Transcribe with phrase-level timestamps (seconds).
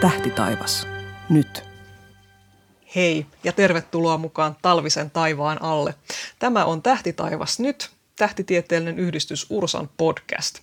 [0.00, 0.86] Tähtitaivas.
[1.28, 1.64] Nyt.
[2.96, 5.94] Hei ja tervetuloa mukaan Talvisen taivaan alle.
[6.38, 10.58] Tämä on Tähtitaivas nyt, tähtitieteellinen yhdistys Ursan podcast.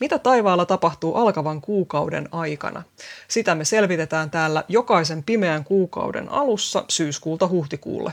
[0.00, 2.82] Mitä taivaalla tapahtuu alkavan kuukauden aikana?
[3.28, 8.12] Sitä me selvitetään täällä jokaisen pimeän kuukauden alussa syyskuulta huhtikuulle.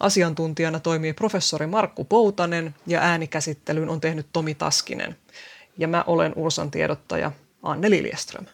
[0.00, 5.16] Asiantuntijana toimii professori Markku Poutanen ja äänikäsittelyn on tehnyt Tomi Taskinen.
[5.78, 8.46] Ja mä olen Ursan tiedottaja Anne Liljeström.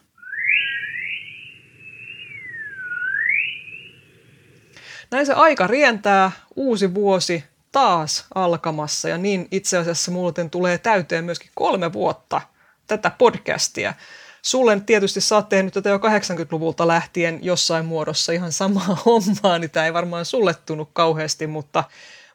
[5.11, 11.25] Näin se aika rientää, uusi vuosi taas alkamassa ja niin itse asiassa muuten tulee täyteen
[11.25, 12.41] myöskin kolme vuotta
[12.87, 13.93] tätä podcastia.
[14.41, 19.71] Sulle tietysti sä oot tehnyt tätä jo 80-luvulta lähtien jossain muodossa ihan samaa hommaa, niin
[19.71, 21.83] tämä ei varmaan sulle tunnu kauheasti, mutta,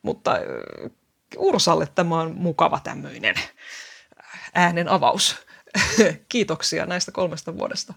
[0.03, 0.91] mutta äh,
[1.37, 3.35] Ursalle tämä on mukava tämmöinen
[4.55, 5.37] äänen avaus.
[6.29, 7.95] Kiitoksia näistä kolmesta vuodesta.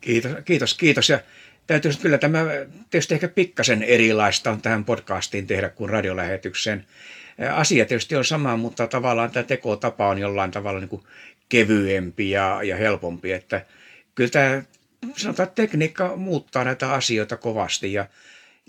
[0.00, 1.08] Kiitos, kiitos, kiitos.
[1.08, 1.20] Ja
[1.66, 2.44] täytyy kyllä tämä
[2.90, 6.84] tietysti ehkä pikkasen erilaista on tähän podcastiin tehdä kuin radiolähetykseen.
[7.52, 11.02] Asia tietysti on sama, mutta tavallaan tämä tekotapa on jollain tavalla niin kuin
[11.48, 13.32] kevyempi ja, ja helpompi.
[13.32, 13.66] Että
[14.14, 14.62] kyllä tämä
[15.16, 18.06] sanotaan, että tekniikka muuttaa näitä asioita kovasti ja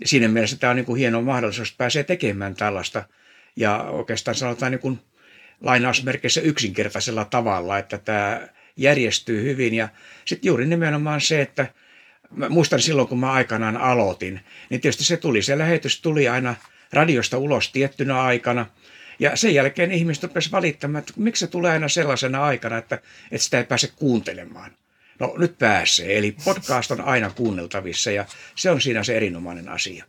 [0.04, 3.04] siinä mielessä tämä on niin kuin hieno mahdollisuus, että pääsee tekemään tällaista
[3.56, 4.98] ja oikeastaan sanotaan niin kuin
[5.60, 9.88] lainausmerkeissä yksinkertaisella tavalla, että tämä järjestyy hyvin ja
[10.24, 11.66] sitten juuri nimenomaan se, että
[12.30, 16.54] mä muistan silloin, kun mä aikanaan aloitin, niin tietysti se tuli, se lähetys tuli aina
[16.92, 18.66] radiosta ulos tiettynä aikana.
[19.18, 22.94] Ja sen jälkeen ihmiset rupesivat valittamaan, että miksi se tulee aina sellaisena aikana, että,
[23.30, 24.70] että sitä ei pääse kuuntelemaan.
[25.18, 28.24] No nyt pääsee, eli podcast on aina kuunneltavissa ja
[28.54, 30.04] se on siinä se erinomainen asia.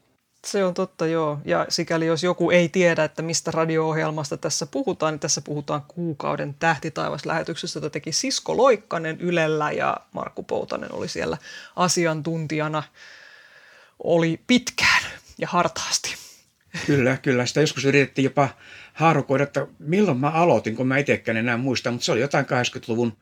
[0.47, 1.39] Se on totta, joo.
[1.45, 6.53] Ja sikäli jos joku ei tiedä, että mistä radio-ohjelmasta tässä puhutaan, niin tässä puhutaan kuukauden
[6.53, 11.37] tähtitaivaslähetyksestä, jota teki Sisko Loikkanen Ylellä ja Markku Poutanen oli siellä
[11.75, 12.83] asiantuntijana.
[14.03, 15.03] Oli pitkään
[15.37, 16.15] ja hartaasti.
[16.85, 17.45] Kyllä, kyllä.
[17.45, 18.49] Sitä joskus yritettiin jopa
[18.93, 23.17] haarukoida, että milloin mä aloitin, kun mä itsekään enää muista, mutta se oli jotain 80-luvun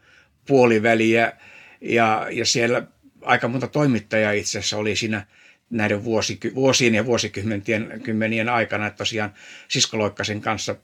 [0.48, 1.34] puoliväliä
[1.82, 2.84] ja, ja siellä
[3.22, 5.26] aika monta toimittajaa itse asiassa oli siinä–
[5.70, 9.34] näiden vuosiky- vuosien ja vuosikymmenien kymmenien aikana, että tosiaan
[9.68, 10.76] Sisko Loikkasen kanssa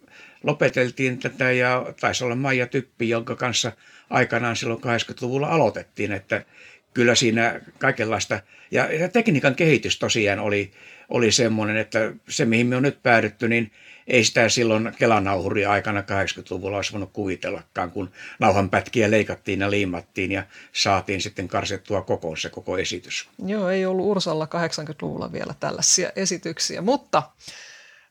[0.43, 3.71] lopeteltiin tätä ja taisi olla Maija Typpi, jonka kanssa
[4.09, 6.45] aikanaan silloin 80-luvulla aloitettiin, että
[6.93, 8.39] kyllä siinä kaikenlaista,
[8.71, 10.71] ja, ja tekniikan kehitys tosiaan oli,
[11.09, 13.71] oli semmoinen, että se mihin me on nyt päädytty, niin
[14.07, 20.43] ei sitä silloin Kelanauhuri aikana 80-luvulla olisi voinut kuvitellakaan, kun nauhanpätkiä leikattiin ja liimattiin ja
[20.73, 23.29] saatiin sitten karsettua kokoon se koko esitys.
[23.45, 27.23] Joo, ei ollut Ursalla 80-luvulla vielä tällaisia esityksiä, mutta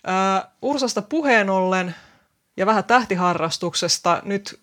[0.09, 1.95] äh, Ursasta puheen ollen
[2.57, 4.61] ja vähän tähtiharrastuksesta nyt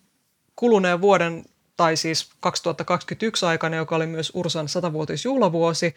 [0.56, 1.44] kuluneen vuoden
[1.76, 5.94] tai siis 2021 aikana, joka oli myös Ursan 100-vuotisjuhlavuosi,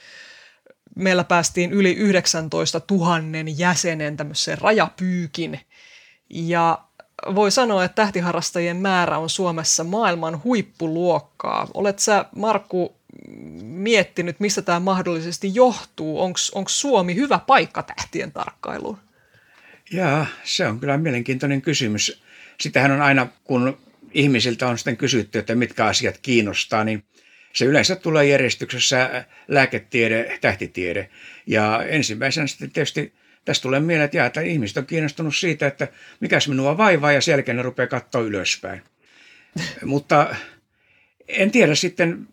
[0.96, 3.18] meillä päästiin yli 19 000
[3.58, 5.60] jäsenen tämmöiseen rajapyykin.
[6.30, 6.82] Ja
[7.36, 11.68] voi sanoa, että tähtiharrastajien määrä on Suomessa maailman huippuluokkaa.
[11.74, 12.96] Olet sä, Markku,
[13.62, 16.22] miettinyt, mistä tämä mahdollisesti johtuu?
[16.22, 18.98] Onko Suomi hyvä paikka tähtien tarkkailuun?
[19.92, 22.22] Jaa, se on kyllä mielenkiintoinen kysymys.
[22.60, 23.78] Sitähän on aina, kun
[24.14, 27.04] ihmisiltä on sitten kysytty, että mitkä asiat kiinnostaa, niin
[27.54, 31.10] se yleensä tulee järjestyksessä lääketiede, tähtitiede.
[31.48, 33.14] Ja ensimmäisenä sitten tietysti
[33.46, 35.88] tästä tulee mieleen, että, jää, että ihmiset on kiinnostunut siitä, että
[36.20, 38.82] mikäs minua vaivaa ja sen jälkeen ne rupeaa katsoa ylöspäin.
[39.86, 40.36] Mutta
[41.28, 42.28] en tiedä sitten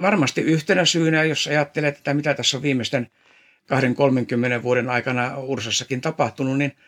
[0.00, 3.10] varmasti yhtenä syynä, jos ajattelee että mitä tässä on viimeisten
[4.60, 6.72] 20-30 vuoden aikana Ursassakin tapahtunut, niin–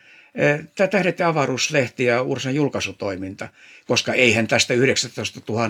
[0.75, 3.49] tämä Tähdet ja avaruuslehti ja Ursan julkaisutoiminta,
[3.87, 5.69] koska eihän tästä 19 000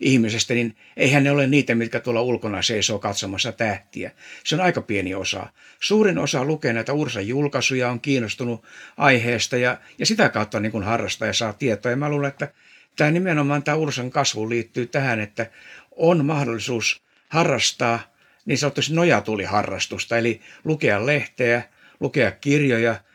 [0.00, 4.10] ihmisestä, niin eihän ne ole niitä, mitkä tuolla ulkona seisoo katsomassa tähtiä.
[4.44, 5.46] Se on aika pieni osa.
[5.80, 8.64] Suurin osa lukee näitä Ursan julkaisuja, on kiinnostunut
[8.96, 11.90] aiheesta ja, ja sitä kautta niin kuin harrastaa ja saa tietoa.
[11.90, 12.48] Ja mä luulen, että
[12.96, 15.46] tämä nimenomaan tämä Ursan kasvu liittyy tähän, että
[15.90, 18.00] on mahdollisuus harrastaa
[18.44, 21.62] niin sanotusti nojatuliharrastusta, eli lukea lehteä,
[22.00, 22.96] lukea kirjoja–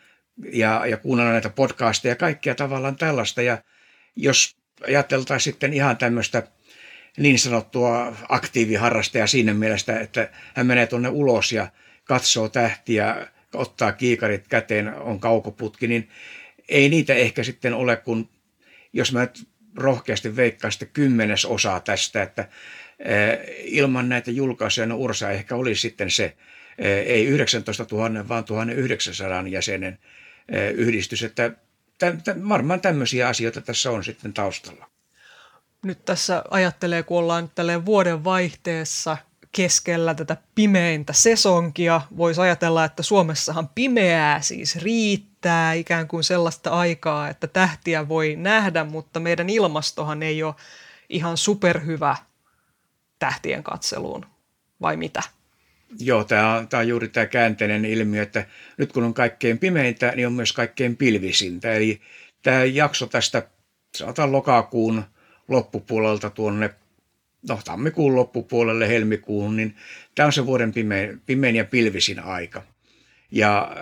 [0.53, 3.41] ja, ja kuunnella näitä podcasteja ja kaikkea tavallaan tällaista.
[3.41, 3.57] Ja
[4.15, 6.43] jos ajateltaisiin sitten ihan tämmöistä
[7.17, 11.67] niin sanottua aktiiviharrastajaa siinä mielessä, että hän menee tuonne ulos ja
[12.03, 16.09] katsoo tähtiä, ottaa kiikarit käteen, on kaukoputki, niin
[16.69, 18.29] ei niitä ehkä sitten ole, kun
[18.93, 22.47] jos mä nyt rohkeasti veikkaan sitten kymmenes osaa tästä, että
[23.63, 26.35] ilman näitä julkaisuja no Ursa ehkä olisi sitten se,
[27.05, 29.99] ei 19 000, vaan 1900 jäsenen
[30.75, 31.23] yhdistys.
[31.23, 31.51] Että
[32.49, 34.89] varmaan tämmöisiä asioita tässä on sitten taustalla.
[35.83, 39.17] Nyt tässä ajattelee, kun ollaan tälle vuoden vaihteessa
[39.51, 42.01] keskellä tätä pimeintä sesonkia.
[42.17, 48.83] Voisi ajatella, että Suomessahan pimeää siis riittää, ikään kuin sellaista aikaa, että tähtiä voi nähdä,
[48.83, 50.55] mutta meidän ilmastohan ei ole
[51.09, 52.15] ihan superhyvä
[53.19, 54.25] tähtien katseluun,
[54.81, 55.23] vai mitä?
[55.99, 58.45] Joo, tämä on, tämä on juuri tämä käänteinen ilmiö, että
[58.77, 61.73] nyt kun on kaikkein pimeintä, niin on myös kaikkein pilvisintä.
[61.73, 62.01] Eli
[62.43, 63.47] tämä jakso tästä,
[63.95, 65.03] sanotaan lokakuun
[65.47, 66.69] loppupuolelta tuonne
[67.49, 69.75] no, tammikuun loppupuolelle helmikuun, niin
[70.15, 72.63] tämä on se vuoden pimein, pimein ja pilvisin aika.
[73.31, 73.75] Ja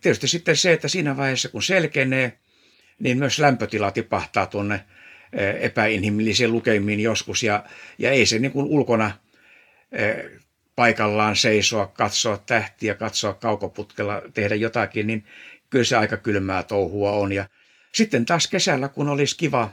[0.00, 2.38] tietysti sitten se, että siinä vaiheessa kun selkenee,
[2.98, 4.84] niin myös lämpötila tipahtaa tuonne
[5.32, 7.64] eh, epäinhimillisiin lukemiin joskus, ja,
[7.98, 9.10] ja ei se niin kuin ulkona
[9.92, 10.24] eh,
[10.76, 15.24] paikallaan seisoa, katsoa tähtiä, katsoa kaukoputkella, tehdä jotakin, niin
[15.70, 17.32] kyllä se aika kylmää touhua on.
[17.32, 17.48] Ja
[17.94, 19.70] sitten taas kesällä, kun olisi kiva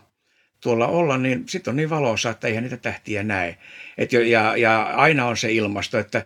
[0.61, 3.57] tuolla olla, niin sitten on niin valossa, että eihän niitä tähtiä näe.
[3.97, 6.25] Et jo, ja, ja aina on se ilmasto, että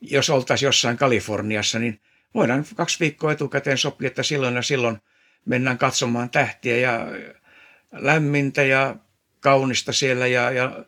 [0.00, 2.00] jos oltaisiin jossain Kaliforniassa, niin
[2.34, 4.98] voidaan kaksi viikkoa etukäteen sopia, että silloin ja silloin
[5.44, 7.06] mennään katsomaan tähtiä ja
[7.92, 8.96] lämmintä ja
[9.40, 10.84] kaunista siellä ja, ja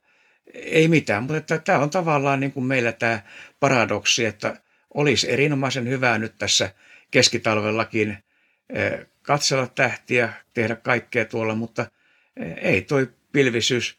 [0.54, 3.22] ei mitään, mutta että tämä on tavallaan niin kuin meillä tämä
[3.60, 4.56] paradoksi, että
[4.94, 6.70] olisi erinomaisen hyvää nyt tässä
[7.10, 8.18] keskitalvellakin
[8.70, 11.86] eh, katsella tähtiä, tehdä kaikkea tuolla, mutta–
[12.56, 13.98] ei toi pilvisyys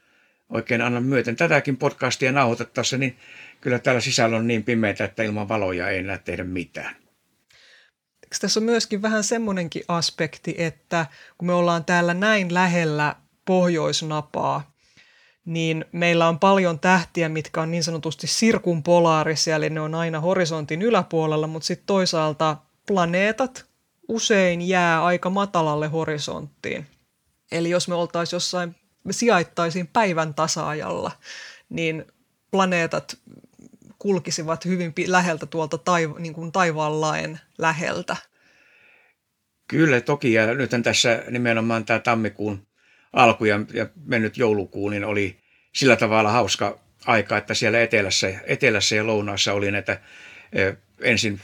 [0.50, 1.36] oikein anna myöten.
[1.36, 3.18] Tätäkin podcastia nauhoitettaessa, niin
[3.62, 6.96] kyllä täällä sisällä on niin pimeää, että ilman valoja ei enää tehdä mitään.
[8.42, 11.06] Tässä on myöskin vähän semmoinenkin aspekti, että
[11.38, 13.16] kun me ollaan täällä näin lähellä
[13.46, 14.73] pohjoisnapaa,
[15.46, 20.82] niin meillä on paljon tähtiä, mitkä on niin sanotusti sirkumpolaarisia, eli ne on aina horisontin
[20.82, 22.58] yläpuolella, mutta sitten toisaalta
[22.88, 23.66] planeetat
[24.08, 26.88] usein jää aika matalalle horisonttiin.
[27.52, 31.12] Eli jos me oltaisiin jossain, me sijaittaisiin päivän tasaajalla,
[31.70, 32.06] niin
[32.52, 33.18] planeetat
[34.00, 38.16] kulkisivat hyvin läheltä tuolta taiva, niin kuin taivaanlaen läheltä.
[39.68, 42.68] Kyllä toki, ja nyt tässä nimenomaan tämä tammikuun
[43.14, 45.38] alku ja, ja mennyt joulukuu, niin oli
[45.74, 50.00] sillä tavalla hauska aika, että siellä etelässä, etelässä ja lounaassa oli näitä
[51.02, 51.42] ensin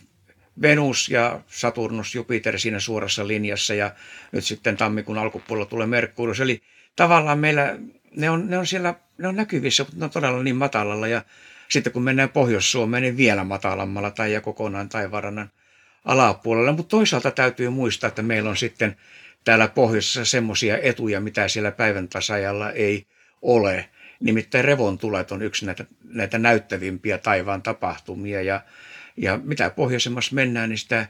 [0.61, 3.91] Venus ja Saturnus, Jupiter siinä suorassa linjassa ja
[4.31, 6.39] nyt sitten tammikuun alkupuolella tulee Merkurius.
[6.39, 6.61] Eli
[6.95, 7.77] tavallaan meillä
[8.15, 11.21] ne on, ne on siellä, ne on näkyvissä, mutta ne on todella niin matalalla ja
[11.69, 15.51] sitten kun mennään Pohjois-Suomeen, niin vielä matalammalla tai ja kokonaan taivarannan
[16.05, 16.73] alapuolella.
[16.73, 18.95] Mutta toisaalta täytyy muistaa, että meillä on sitten
[19.43, 23.05] täällä pohjoisessa semmoisia etuja, mitä siellä päivän tasajalla ei
[23.41, 23.89] ole.
[24.19, 28.61] Nimittäin revontulet on yksi näitä, näitä näyttävimpiä taivaan tapahtumia ja
[29.21, 31.07] ja mitä pohjoisemmassa mennään, niin sitä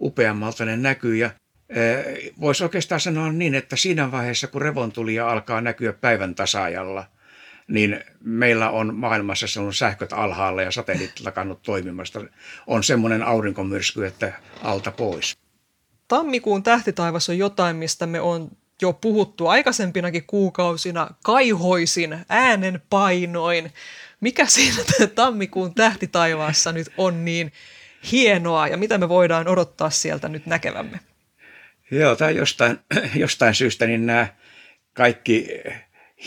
[0.00, 1.16] upeammalta ne näkyy.
[1.16, 1.30] Ja
[2.40, 7.06] voisi oikeastaan sanoa niin, että siinä vaiheessa, kun revontulija alkaa näkyä päivän tasaajalla,
[7.68, 12.20] niin meillä on maailmassa sellainen sähköt alhaalla ja satelliitit lakannut toimimasta.
[12.66, 14.32] On semmoinen aurinkomyrsky, että
[14.62, 15.36] alta pois.
[16.12, 18.50] Tammikuun tähtitaivas on jotain, mistä me on
[18.82, 21.08] jo puhuttu aikaisempinakin kuukausina.
[21.24, 23.72] Kaihoisin äänen painoin.
[24.20, 24.82] Mikä siinä
[25.14, 27.52] tammikuun tähtitaivaassa nyt on niin
[28.12, 31.00] hienoa ja mitä me voidaan odottaa sieltä nyt näkevämme?
[31.90, 32.78] Joo, tai jostain,
[33.14, 34.26] jostain syystä niin nämä
[34.92, 35.48] kaikki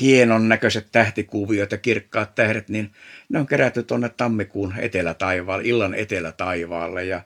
[0.02, 2.92] hienon näköiset tähtikuviot ja kirkkaat tähdet, niin
[3.30, 7.06] ne on kerätty tuonne tammikuun etelätaivaalle, illan etelätaivaalle.
[7.06, 7.22] Ja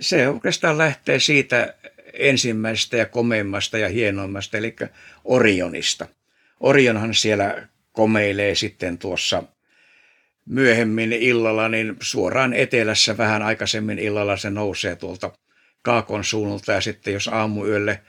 [0.00, 1.74] se oikeastaan lähtee siitä
[2.12, 4.76] ensimmäisestä ja komeimmasta ja hienoimmasta, eli
[5.24, 6.06] Orionista.
[6.60, 9.42] Orionhan siellä komeilee sitten tuossa
[10.46, 15.32] myöhemmin illalla, niin suoraan etelässä vähän aikaisemmin illalla se nousee tuolta
[15.82, 18.00] kaakon suunnalta ja sitten jos aamuyölle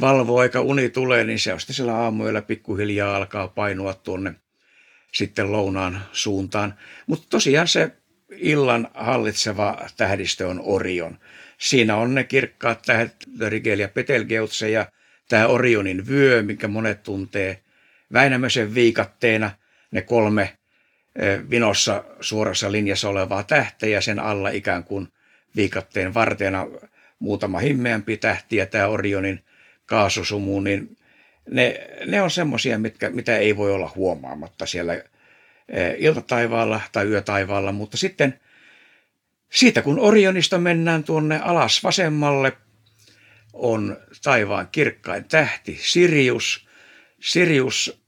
[0.00, 4.34] valvoo eikä uni tulee, niin se on sitten siellä aamuyöllä pikkuhiljaa alkaa painua tuonne
[5.12, 6.74] sitten lounaan suuntaan.
[7.06, 7.92] Mutta tosiaan se
[8.36, 11.18] illan hallitseva tähdistö on Orion.
[11.58, 13.16] Siinä on ne kirkkaat tähdet,
[13.48, 14.86] Rigel ja Betelgeuse ja
[15.28, 17.60] tämä Orionin vyö, minkä monet tuntee
[18.12, 19.50] Väinämöisen viikatteena,
[19.90, 20.56] ne kolme
[21.50, 25.08] vinossa suorassa linjassa olevaa tähteä ja sen alla ikään kuin
[25.56, 26.66] viikatteen varteena
[27.18, 29.40] muutama himmeämpi tähti ja tämä Orionin
[29.86, 30.96] kaasusumu, niin
[31.50, 32.78] ne, ne on semmoisia,
[33.10, 35.02] mitä ei voi olla huomaamatta siellä
[35.98, 38.40] iltataivaalla tai yötaivaalla, mutta sitten
[39.50, 42.52] siitä kun Orionista mennään tuonne alas vasemmalle,
[43.52, 46.68] on taivaan kirkkain tähti Sirius.
[47.20, 48.02] Sirius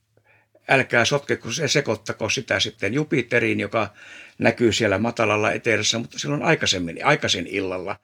[0.69, 3.93] älkää sotkeko se sekoittako sitä sitten Jupiteriin, joka
[4.39, 7.99] näkyy siellä matalalla etelässä, mutta silloin aikaisemmin, aikaisin illalla.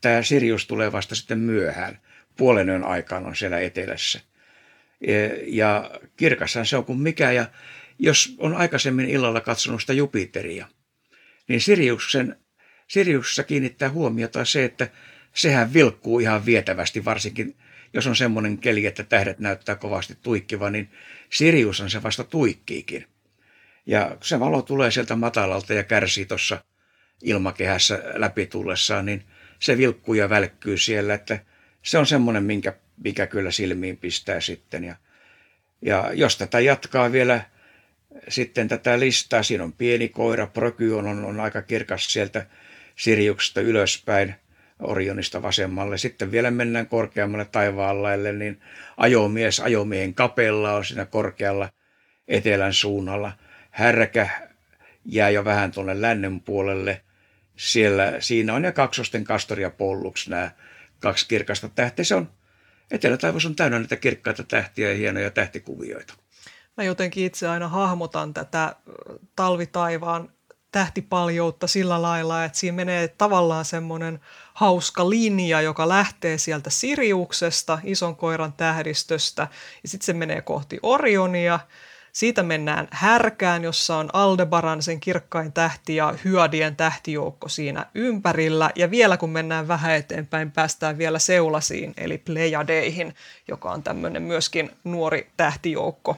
[0.00, 2.00] Tämä Sirius tulee vasta sitten myöhään.
[2.36, 4.20] Puolen yön aikaan on siellä etelässä.
[5.46, 7.32] Ja kirkassan se on kuin mikä.
[7.32, 7.46] Ja
[7.98, 10.66] jos on aikaisemmin illalla katsonut sitä Jupiteria,
[11.48, 12.36] niin Siriuksen,
[12.88, 14.88] Siriuksessa kiinnittää huomiota se, että
[15.34, 17.56] sehän vilkkuu ihan vietävästi, varsinkin
[17.92, 20.90] jos on semmoinen keli, että tähdet näyttää kovasti tuikkiva, niin
[21.30, 23.06] Sirius on se vasta tuikkiikin.
[23.86, 26.64] Ja se valo tulee sieltä matalalta ja kärsii tuossa
[27.22, 29.24] ilmakehässä läpi tullessaan, niin
[29.58, 31.38] se vilkkuu ja välkkyy siellä, että
[31.82, 32.74] se on semmoinen, minkä,
[33.04, 34.84] mikä kyllä silmiin pistää sitten.
[34.84, 34.96] Ja,
[35.82, 37.40] ja jos tätä jatkaa vielä
[38.28, 42.46] sitten tätä listaa, siinä on pieni koira, Procyon on, on aika kirkas sieltä
[42.96, 44.34] Siriuksesta ylöspäin,
[44.82, 45.98] Orionista vasemmalle.
[45.98, 48.60] Sitten vielä mennään korkeammalle taivaallaille, niin
[48.96, 51.68] ajomies, ajomiehen kapella on siinä korkealla
[52.28, 53.32] etelän suunnalla.
[53.70, 54.28] Härkä
[55.04, 57.00] jää jo vähän tuonne lännen puolelle.
[57.56, 60.50] Siellä, siinä on ja kaksosten kastoria polluks nämä
[61.00, 62.04] kaksi kirkasta tähteä.
[62.04, 62.30] Se on,
[62.90, 66.14] etelätaivas on täynnä näitä kirkkaita tähtiä ja hienoja tähtikuvioita.
[66.78, 68.76] Mä jotenkin itse aina hahmotan tätä
[69.36, 70.28] talvitaivaan
[70.72, 74.20] tähtipaljoutta sillä lailla, että siinä menee tavallaan semmoinen
[74.54, 79.48] hauska linja, joka lähtee sieltä Siriuksesta, ison koiran tähdistöstä,
[79.82, 81.60] ja sitten se menee kohti Orionia.
[82.12, 88.70] Siitä mennään härkään, jossa on Aldebaran, sen kirkkain tähti ja Hyadien tähtijoukko siinä ympärillä.
[88.74, 93.14] Ja vielä kun mennään vähän eteenpäin, päästään vielä Seulasiin, eli Plejadeihin,
[93.48, 96.16] joka on tämmöinen myöskin nuori tähtijoukko.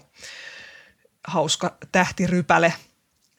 [1.25, 2.75] Hauska tähtirypäle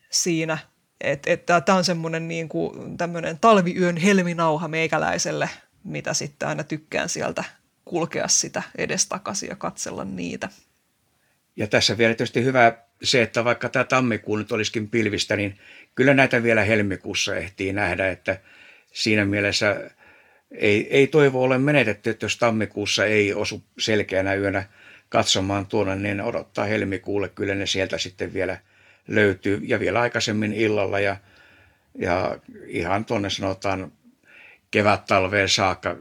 [0.09, 0.57] siinä
[1.01, 2.97] että et, tämä on semmoinen niin kuin,
[3.41, 5.49] talviyön helminauha meikäläiselle,
[5.83, 7.43] mitä sitten aina tykkään sieltä
[7.85, 10.49] kulkea sitä edestakaisin ja katsella niitä.
[11.55, 12.73] Ja tässä vielä tietysti hyvä
[13.03, 15.59] se, että vaikka tämä tammikuu nyt olisikin pilvistä, niin
[15.95, 18.39] kyllä näitä vielä helmikuussa ehtii nähdä, että
[18.93, 19.91] siinä mielessä
[20.51, 24.63] ei, ei toivo ole menetetty, että jos tammikuussa ei osu selkeänä yönä
[25.11, 28.57] katsomaan tuonne, niin odottaa helmikuulle, kyllä ne sieltä sitten vielä–
[29.07, 31.17] löytyy ja vielä aikaisemmin illalla ja,
[31.97, 33.91] ja ihan tuonne sanotaan
[34.71, 35.97] kevät-talveen saakka,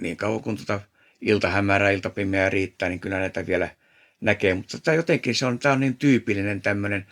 [0.00, 0.80] niin kauan kuin tuota
[1.20, 3.68] iltahämärä, iltapimeä riittää, niin kyllä näitä vielä
[4.20, 4.54] näkee.
[4.54, 7.06] Mutta tämä jotenkin se on, tämä on niin tyypillinen tämmöinen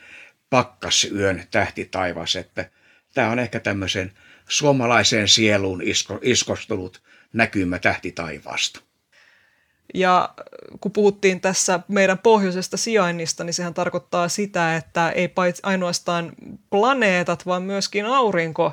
[0.50, 1.44] pakkasyön
[1.90, 2.70] taivas, että
[3.14, 4.12] tämä on ehkä tämmöisen
[4.48, 7.02] suomalaiseen sieluun isko, iskostunut
[7.32, 7.78] näkymä
[8.14, 8.80] taivaasta.
[9.94, 10.34] Ja
[10.80, 16.32] kun puhuttiin tässä meidän pohjoisesta sijainnista, niin sehän tarkoittaa sitä, että ei paitsi ainoastaan
[16.70, 18.72] planeetat, vaan myöskin aurinko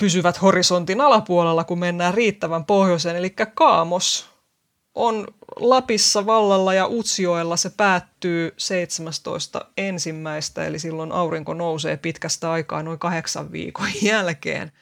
[0.00, 3.16] pysyvät horisontin alapuolella, kun mennään riittävän pohjoiseen.
[3.16, 4.26] Eli Kaamos
[4.94, 9.64] on Lapissa vallalla ja Utsjoella se päättyy 17.
[9.76, 14.72] ensimmäistä, eli silloin aurinko nousee pitkästä aikaa noin kahdeksan viikon jälkeen–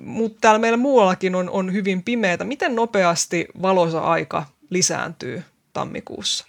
[0.00, 2.44] mutta täällä meillä muuallakin on, on hyvin pimeätä.
[2.44, 6.46] Miten nopeasti valoisa aika lisääntyy tammikuussa?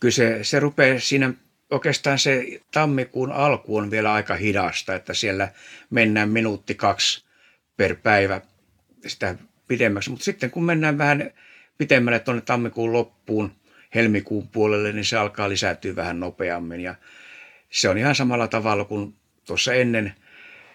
[0.00, 1.32] Kyllä se, se rupeaa siinä,
[1.70, 5.48] oikeastaan se tammikuun alku on vielä aika hidasta, että siellä
[5.90, 7.24] mennään minuutti kaksi
[7.76, 8.40] per päivä
[9.06, 9.34] sitä
[9.68, 10.10] pidemmäksi.
[10.10, 11.30] Mutta sitten kun mennään vähän
[11.78, 13.52] pitemmälle tuonne tammikuun loppuun,
[13.94, 16.80] helmikuun puolelle, niin se alkaa lisääntyä vähän nopeammin.
[16.80, 16.94] Ja
[17.70, 19.14] se on ihan samalla tavalla kuin
[19.46, 20.14] tuossa ennen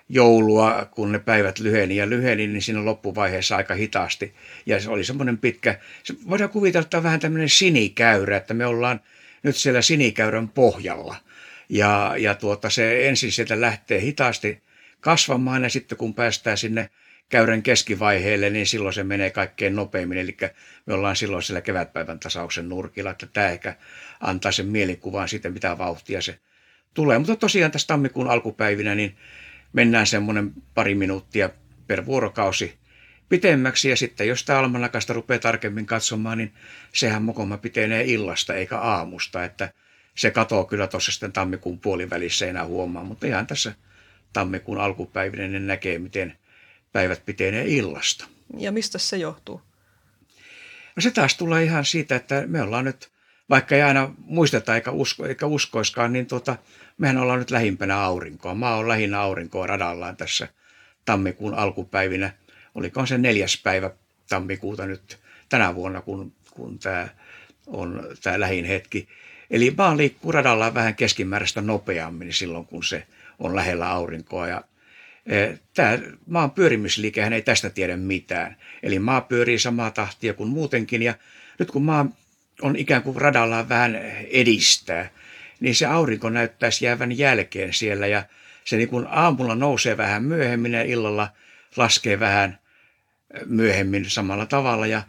[0.09, 4.33] joulua, kun ne päivät lyheni ja lyheni, niin siinä loppuvaiheessa aika hitaasti.
[4.65, 8.65] Ja se oli semmoinen pitkä, se voidaan kuvitella, että on vähän tämmöinen sinikäyrä, että me
[8.65, 9.01] ollaan
[9.43, 11.15] nyt siellä sinikäyrän pohjalla.
[11.69, 14.61] Ja, ja tuota, se ensin sieltä lähtee hitaasti
[14.99, 16.89] kasvamaan ja sitten kun päästään sinne
[17.29, 20.17] käyrän keskivaiheelle, niin silloin se menee kaikkein nopeimmin.
[20.17, 20.37] Eli
[20.85, 23.75] me ollaan silloin siellä kevätpäivän tasauksen nurkilla, että tämä ehkä
[24.19, 26.39] antaa sen mielikuvan siitä, mitä vauhtia se
[26.93, 27.19] tulee.
[27.19, 29.17] Mutta tosiaan tässä tammikuun alkupäivinä, niin
[29.77, 31.49] mennään semmoinen pari minuuttia
[31.87, 32.77] per vuorokausi
[33.29, 33.89] pitemmäksi.
[33.89, 36.53] Ja sitten jos tämä almanakasta rupeaa tarkemmin katsomaan, niin
[36.93, 39.43] sehän mokoma pitenee illasta eikä aamusta.
[39.43, 39.69] Että
[40.15, 43.73] se katoo kyllä tuossa sitten tammikuun puolivälissä enää huomaa, mutta ihan tässä
[44.33, 46.37] tammikuun alkupäivinen ne näkee, miten
[46.91, 48.27] päivät pitenee illasta.
[48.57, 49.61] Ja mistä se johtuu?
[50.95, 53.09] No se taas tulee ihan siitä, että me ollaan nyt,
[53.49, 56.57] vaikka ei aina muisteta eikä, usko, eikä uskoiskaan, niin tuota,
[56.97, 58.53] mehän ollaan nyt lähimpänä aurinkoa.
[58.53, 60.47] Maa on lähinnä aurinkoa radallaan tässä
[61.05, 62.33] tammikuun alkupäivinä.
[62.75, 63.91] Oliko se neljäs päivä
[64.29, 65.17] tammikuuta nyt
[65.49, 67.07] tänä vuonna, kun, kun tämä
[67.67, 69.07] on tämä lähin hetki.
[69.49, 73.07] Eli maa liikkuu radallaan vähän keskimääräistä nopeammin silloin, kun se
[73.39, 74.47] on lähellä aurinkoa.
[74.47, 74.61] Ja
[75.25, 78.55] e, Tämä maan pyörimisliikehän ei tästä tiedä mitään.
[78.83, 81.01] Eli maa pyörii samaa tahtia kuin muutenkin.
[81.01, 81.13] Ja
[81.59, 82.05] nyt kun maa
[82.61, 83.95] on ikään kuin radallaan vähän
[84.31, 85.09] edistää,
[85.59, 88.23] niin se aurinko näyttäisi jäävän jälkeen siellä ja
[88.63, 91.29] se niin kuin aamulla nousee vähän myöhemmin ja illalla
[91.75, 92.59] laskee vähän
[93.45, 94.87] myöhemmin samalla tavalla.
[94.87, 95.03] Ja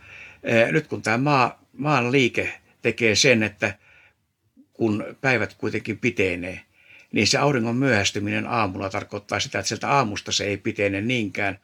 [0.72, 2.52] nyt kun tämä maa, maan liike
[2.82, 3.74] tekee sen, että
[4.72, 6.60] kun päivät kuitenkin pitenee,
[7.12, 11.58] niin se auringon myöhästyminen aamulla tarkoittaa sitä, että sieltä aamusta se ei pitene niinkään,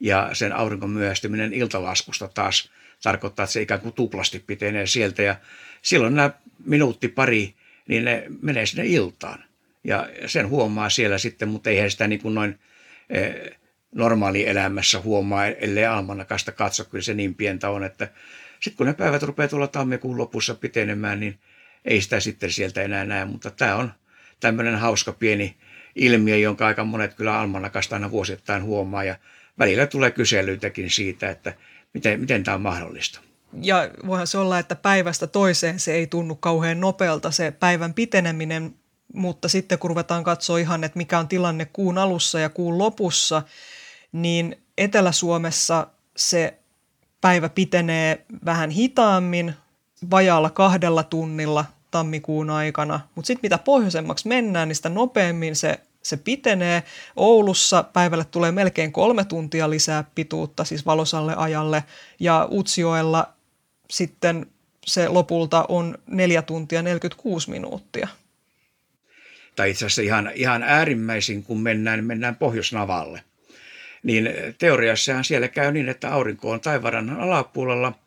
[0.00, 2.70] ja sen auringon myöhästyminen iltalaskusta taas
[3.02, 5.36] tarkoittaa, että se ikään kuin tuplasti pitenee sieltä, ja
[5.82, 6.30] silloin nämä
[6.64, 7.54] minuutti pari,
[7.88, 9.44] niin ne menee sinne iltaan.
[9.84, 12.58] Ja sen huomaa siellä sitten, mutta eihän sitä niin kuin noin
[13.10, 13.58] eh,
[13.94, 18.08] normaali elämässä huomaa, ellei almanakasta katso, kyllä se niin pientä on, että
[18.60, 21.38] sitten kun ne päivät rupeaa tulla tammikuun lopussa pitenemään, niin
[21.84, 23.92] ei sitä sitten sieltä enää näe, mutta tämä on
[24.40, 25.56] tämmöinen hauska pieni
[25.94, 29.16] ilmiö, jonka aika monet kyllä almanakasta aina vuosittain huomaa ja
[29.58, 31.54] välillä tulee kyselyitäkin siitä, että
[31.94, 33.20] miten, miten tämä on mahdollista.
[33.60, 38.74] Ja voihan se olla, että päivästä toiseen se ei tunnu kauhean nopealta se päivän piteneminen,
[39.14, 43.42] mutta sitten kun ruvetaan katsoa ihan, että mikä on tilanne kuun alussa ja kuun lopussa,
[44.12, 46.58] niin Etelä-Suomessa se
[47.20, 49.54] päivä pitenee vähän hitaammin,
[50.10, 56.16] vajaalla kahdella tunnilla tammikuun aikana, mutta sitten mitä pohjoisemmaksi mennään, niin sitä nopeammin se, se
[56.16, 56.82] pitenee.
[57.16, 61.84] Oulussa päivälle tulee melkein kolme tuntia lisää pituutta, siis valosalle ajalle,
[62.20, 63.32] ja Utsioella
[63.92, 64.46] sitten
[64.86, 68.08] se lopulta on neljä tuntia 46 minuuttia.
[69.56, 73.22] Tai itse asiassa ihan, ihan äärimmäisin, kun mennään, mennään Pohjoisnavalle.
[74.02, 77.92] Niin teoriassahan siellä käy niin, että aurinko on taivarannan alapuolella–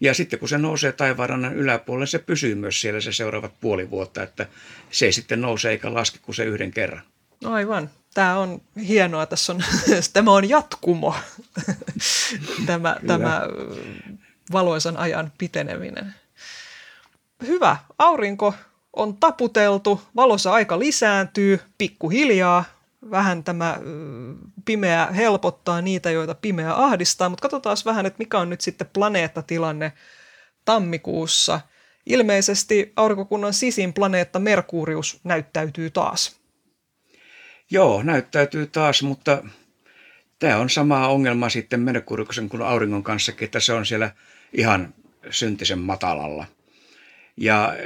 [0.00, 4.22] ja sitten kun se nousee taivaanrannan yläpuolelle, se pysyy myös siellä se seuraavat puoli vuotta,
[4.22, 4.46] että
[4.90, 7.02] se ei sitten nouse eikä laske kuin se yhden kerran.
[7.44, 7.90] Aivan.
[8.14, 9.26] Tämä on hienoa.
[9.26, 9.64] Tässä on,
[10.12, 11.14] tämä on jatkumo,
[12.66, 13.42] tämä, tämä
[14.52, 16.14] valoisan ajan piteneminen.
[17.46, 17.76] Hyvä.
[17.98, 18.54] Aurinko
[18.96, 22.64] on taputeltu, valossa aika lisääntyy pikkuhiljaa
[23.10, 23.78] vähän tämä
[24.64, 29.92] pimeä helpottaa niitä, joita pimeä ahdistaa, mutta katsotaan vähän, että mikä on nyt sitten planeettatilanne
[30.64, 31.60] tammikuussa.
[32.06, 36.36] Ilmeisesti aurinkokunnan sisin planeetta Merkurius näyttäytyy taas.
[37.70, 39.42] Joo, näyttäytyy taas, mutta
[40.38, 44.10] tämä on sama ongelma sitten Merkuriuksen kuin auringon kanssa, että se on siellä
[44.54, 44.94] ihan
[45.30, 46.46] syntisen matalalla.
[47.36, 47.76] Ja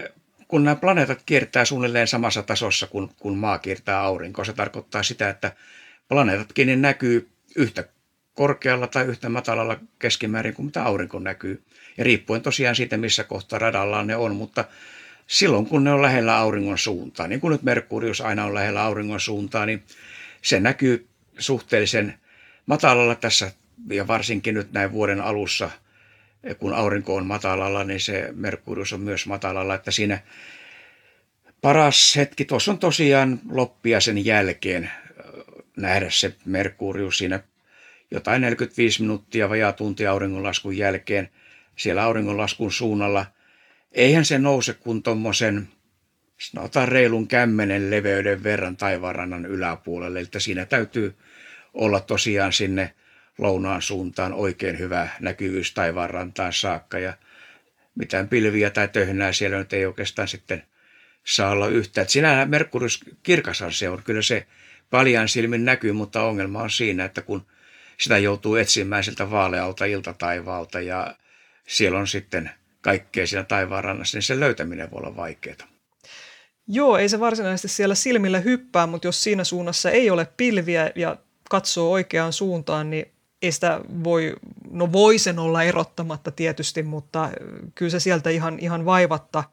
[0.49, 5.29] kun nämä planeetat kiertää suunnilleen samassa tasossa kuin, kuin maa kiertää aurinkoa, se tarkoittaa sitä,
[5.29, 5.53] että
[6.09, 7.85] planeetatkin niin näkyy yhtä
[8.35, 11.63] korkealla tai yhtä matalalla keskimäärin kuin mitä aurinko näkyy.
[11.99, 14.65] Ja riippuen tosiaan siitä, missä kohtaa radallaan ne on, mutta
[15.27, 19.21] silloin kun ne on lähellä auringon suuntaa, niin kuin nyt Merkurius aina on lähellä auringon
[19.21, 19.83] suuntaa, niin
[20.43, 22.15] se näkyy suhteellisen
[22.67, 23.53] matalalla tässä
[23.91, 25.71] ja varsinkin nyt näin vuoden alussa–
[26.59, 30.19] kun aurinko on matalalla, niin se Merkurius on myös matalalla, että siinä
[31.61, 34.91] paras hetki, tuossa on tosiaan loppia sen jälkeen
[35.77, 37.41] nähdä se Merkurius siinä
[38.11, 41.29] jotain 45 minuuttia vajaa tunti auringonlaskun jälkeen
[41.77, 43.27] siellä auringonlaskun suunnalla.
[43.93, 45.69] Eihän se nouse kuin tuommoisen
[46.39, 51.15] sanotaan reilun kämmenen leveyden verran taivaanrannan yläpuolelle, että siinä täytyy
[51.75, 52.95] olla tosiaan sinne
[53.39, 57.13] lounaan suuntaan oikein hyvä näkyvyys taivaan rantaan saakka ja
[57.95, 60.63] mitään pilviä tai töhnää siellä nyt ei oikeastaan sitten
[61.25, 62.03] saa olla yhtä.
[62.03, 64.47] Et sinä Merkurius kirkashan se on, kyllä se
[64.91, 67.47] paljan silmin näkyy, mutta ongelma on siinä, että kun
[67.99, 71.15] sitä joutuu etsimään siltä vaalealta iltataivaalta ja
[71.69, 75.57] siellä on sitten kaikkea siinä taivaanrannassa, niin sen löytäminen voi olla vaikeaa.
[76.69, 81.17] Joo, ei se varsinaisesti siellä silmillä hyppää, mutta jos siinä suunnassa ei ole pilviä ja
[81.51, 84.37] katsoo oikeaan suuntaan, niin ei sitä voi,
[84.71, 87.31] no voi sen olla erottamatta tietysti, mutta
[87.75, 89.45] kyllä se sieltä ihan, ihan vaivatta,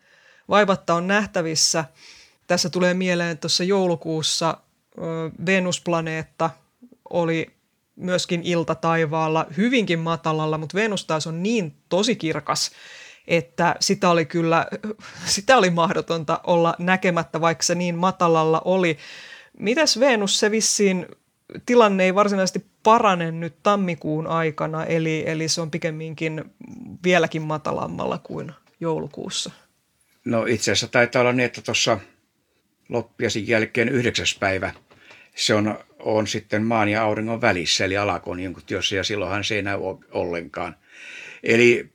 [0.49, 1.85] vaivatta on nähtävissä.
[2.47, 4.57] Tässä tulee mieleen, että tuossa joulukuussa
[5.45, 6.49] Venusplaneetta
[7.09, 7.55] oli
[7.95, 12.71] myöskin ilta taivaalla hyvinkin matalalla, mutta Venus taas on niin tosi kirkas,
[13.27, 14.67] että sitä oli kyllä,
[15.25, 18.97] sitä oli mahdotonta olla näkemättä, vaikka se niin matalalla oli.
[19.59, 21.07] Mitäs Venus, se vissiin
[21.65, 26.43] tilanne ei varsinaisesti parane nyt tammikuun aikana, eli, eli se on pikemminkin
[27.03, 29.51] vieläkin matalammalla kuin joulukuussa.
[30.25, 31.99] No itse asiassa taitaa olla niin, että tuossa
[32.89, 34.73] loppiasin jälkeen yhdeksäs päivä
[35.35, 39.79] se on, on sitten maan ja auringon välissä, eli alakonjunkutiossa, ja silloinhan se ei näy
[40.11, 40.75] ollenkaan.
[41.43, 41.89] Eli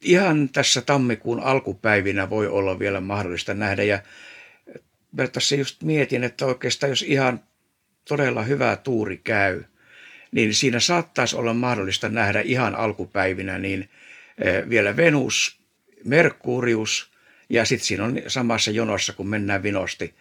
[0.00, 3.98] ihan tässä tammikuun alkupäivinä voi olla vielä mahdollista nähdä, ja
[5.32, 7.44] tässä just mietin, että oikeastaan jos ihan
[8.08, 9.64] todella hyvä tuuri käy,
[10.32, 13.90] niin siinä saattaisi olla mahdollista nähdä ihan alkupäivinä niin
[14.38, 15.60] eh, vielä Venus,
[16.04, 17.12] Merkurius
[17.48, 20.14] ja sitten siinä on samassa jonossa, kun mennään vinosti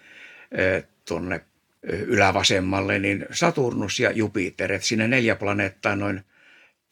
[0.51, 1.35] eh, tuonne
[1.83, 4.71] eh, ylävasemmalle, niin Saturnus ja Jupiter.
[4.71, 6.21] Että siinä neljä planeettaa noin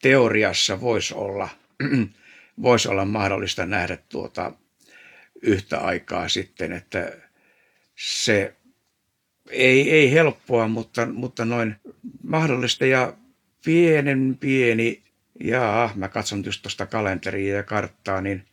[0.01, 1.49] teoriassa voisi olla,
[2.61, 4.53] voisi olla mahdollista nähdä tuota
[5.41, 7.11] yhtä aikaa sitten, että
[7.95, 8.53] se
[9.49, 11.75] ei, ei helppoa, mutta, mutta noin
[12.23, 13.13] mahdollista ja
[13.65, 15.01] pienen pieni,
[15.39, 18.45] jaa, mä katson just tuosta kalenteria ja karttaa, niin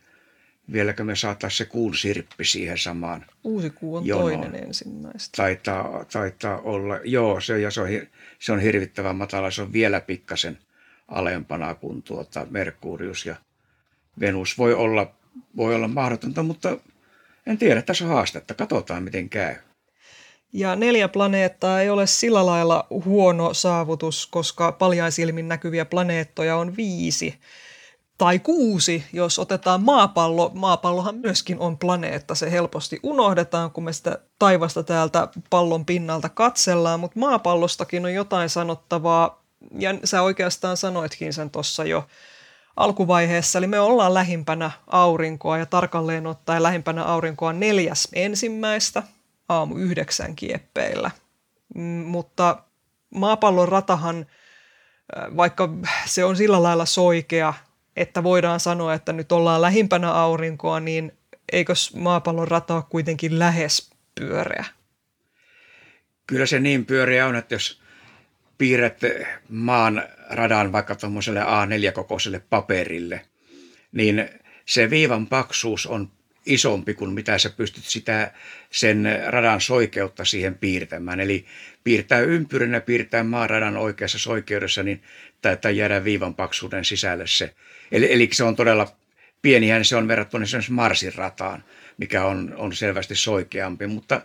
[0.71, 4.31] vieläkö me saataisiin se kuun sirppi siihen samaan Uusi kuu on jonoon.
[4.31, 5.37] toinen ensimmäistä.
[5.37, 7.87] Taitaa, taitaa olla, joo, se, ja se on,
[8.39, 10.57] se on hirvittävän matala, se on vielä pikkasen
[11.07, 13.35] alempana kuin tuota Merkurius ja
[14.19, 14.57] Venus.
[14.57, 15.15] Voi olla,
[15.57, 16.77] voi olla mahdotonta, mutta
[17.45, 18.53] en tiedä, tässä on haastetta.
[18.53, 19.55] Katsotaan, miten käy.
[20.53, 27.39] Ja neljä planeettaa ei ole sillä lailla huono saavutus, koska paljaisilmin näkyviä planeettoja on viisi
[28.17, 30.51] tai kuusi, jos otetaan maapallo.
[30.53, 36.99] Maapallohan myöskin on planeetta, se helposti unohdetaan, kun me sitä taivasta täältä pallon pinnalta katsellaan,
[36.99, 39.43] mutta maapallostakin on jotain sanottavaa,
[39.79, 42.07] ja sä oikeastaan sanoitkin sen tuossa jo
[42.75, 49.03] alkuvaiheessa, eli me ollaan lähimpänä aurinkoa ja tarkalleen ottaen lähimpänä aurinkoa neljäs ensimmäistä
[49.57, 51.11] aamu yhdeksän kieppeillä.
[51.75, 52.63] Mm, mutta
[53.09, 54.25] maapallon ratahan,
[55.37, 55.69] vaikka
[56.05, 57.53] se on sillä lailla soikea,
[57.95, 61.11] että voidaan sanoa, että nyt ollaan lähimpänä aurinkoa, niin
[61.51, 64.65] eikös maapallon rata ole kuitenkin lähes pyöreä?
[66.27, 67.81] Kyllä se niin pyöreä on, että jos
[68.57, 68.99] piirrät
[69.49, 73.25] maan radan vaikka tuommoiselle A4-kokoiselle paperille,
[73.91, 74.29] niin
[74.65, 76.11] se viivan paksuus on
[76.45, 78.31] isompi kuin mitä sä pystyt sitä
[78.71, 81.19] sen radan soikeutta siihen piirtämään.
[81.19, 81.45] Eli
[81.83, 85.03] piirtää ympyränä, piirtää maaradan oikeassa soikeudessa, niin
[85.41, 87.53] taitaa jäädä viivan paksuuden sisälle se.
[87.91, 88.87] Eli, eli se on todella
[89.41, 91.63] pienihän se on verrattuna esimerkiksi Marsin rataan,
[91.97, 94.21] mikä on, on selvästi soikeampi, mutta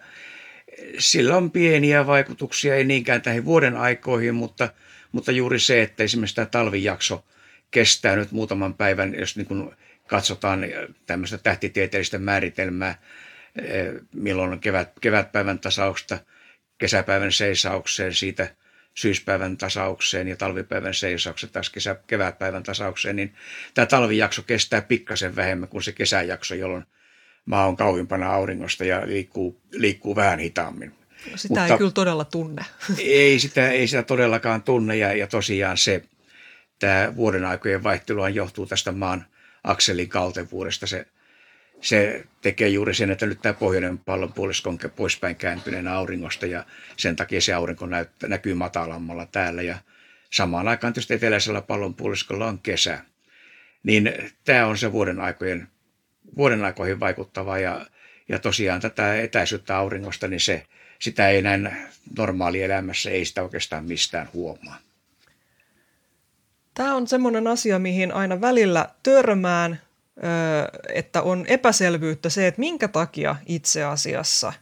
[0.99, 4.69] sillä on pieniä vaikutuksia, ei niinkään tähän vuoden aikoihin, mutta,
[5.13, 7.25] mutta juuri se, että esimerkiksi tämä talvijakso
[7.71, 9.71] kestää nyt muutaman päivän, jos niin kuin
[10.07, 10.65] katsotaan
[11.07, 12.99] tämmöistä tähtitieteellistä määritelmää,
[13.63, 16.19] eh, milloin on kevät, kevätpäivän tasausta,
[16.79, 18.49] kesäpäivän seisaukseen, siitä
[18.95, 23.35] syyspäivän tasaukseen ja talvipäivän seisaukseen taas kesä, kevätpäivän tasaukseen, niin
[23.75, 26.85] tämä talvijakso kestää pikkasen vähemmän kuin se kesäjakso, jolloin
[27.47, 30.93] maa on kauimpana auringosta ja liikkuu, liikkuu vähän hitaammin.
[31.37, 32.65] Sitä Mutta ei kyllä todella tunne.
[32.99, 36.03] Ei sitä, ei sitä todellakaan tunne ja, ja tosiaan se,
[36.79, 39.27] tämä vuoden aikojen vaihtelu johtuu tästä maan
[39.67, 40.87] akselin kaltevuudesta.
[40.87, 41.07] Se,
[41.81, 46.65] se tekee juuri sen, että nyt tämä pohjoinen pallonpuolisko on poispäin kääntyneenä auringosta ja
[46.97, 49.79] sen takia se aurinko näyttä, näkyy matalammalla täällä ja
[50.33, 53.01] samaan aikaan tietysti eteläisellä pallonpuoliskolla on kesä.
[53.83, 54.13] Niin
[54.45, 55.69] tämä on se vuoden aikojen
[56.37, 57.87] vuoden aikoihin vaikuttava ja,
[58.29, 60.67] ja tosiaan tätä etäisyyttä auringosta, niin se,
[60.99, 61.71] sitä ei näin
[62.19, 64.79] normaalielämässä, ei sitä oikeastaan mistään huomaa.
[66.77, 69.81] Tämä on semmoinen asia, mihin aina välillä törmään,
[70.95, 74.53] että on epäselvyyttä se, että minkä takia itse asiassa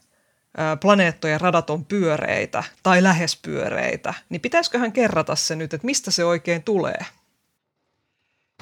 [0.80, 6.24] planeettojen radat on pyöreitä tai lähes pyöreitä, niin pitäisiköhän kerrata se nyt, että mistä se
[6.24, 6.98] oikein tulee?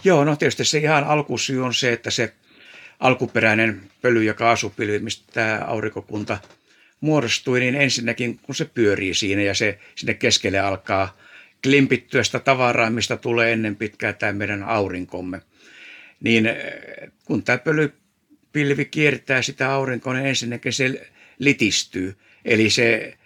[0.04, 2.34] Joo, no tietysti se ihan alkusyy on se, että se
[3.00, 6.38] alkuperäinen pöly- ja kaasupilvi, mistä tämä aurinkokunta
[7.00, 11.16] muodostui, niin ensinnäkin kun se pyörii siinä ja se sinne keskelle alkaa
[11.62, 15.40] klimpittyä sitä tavaraa, mistä tulee ennen pitkää tämä meidän aurinkomme,
[16.20, 16.56] niin eh,
[17.24, 22.16] kun tämä pölypilvi kiertää sitä aurinkoa, niin ensinnäkin se litistyy.
[22.44, 23.18] Eli se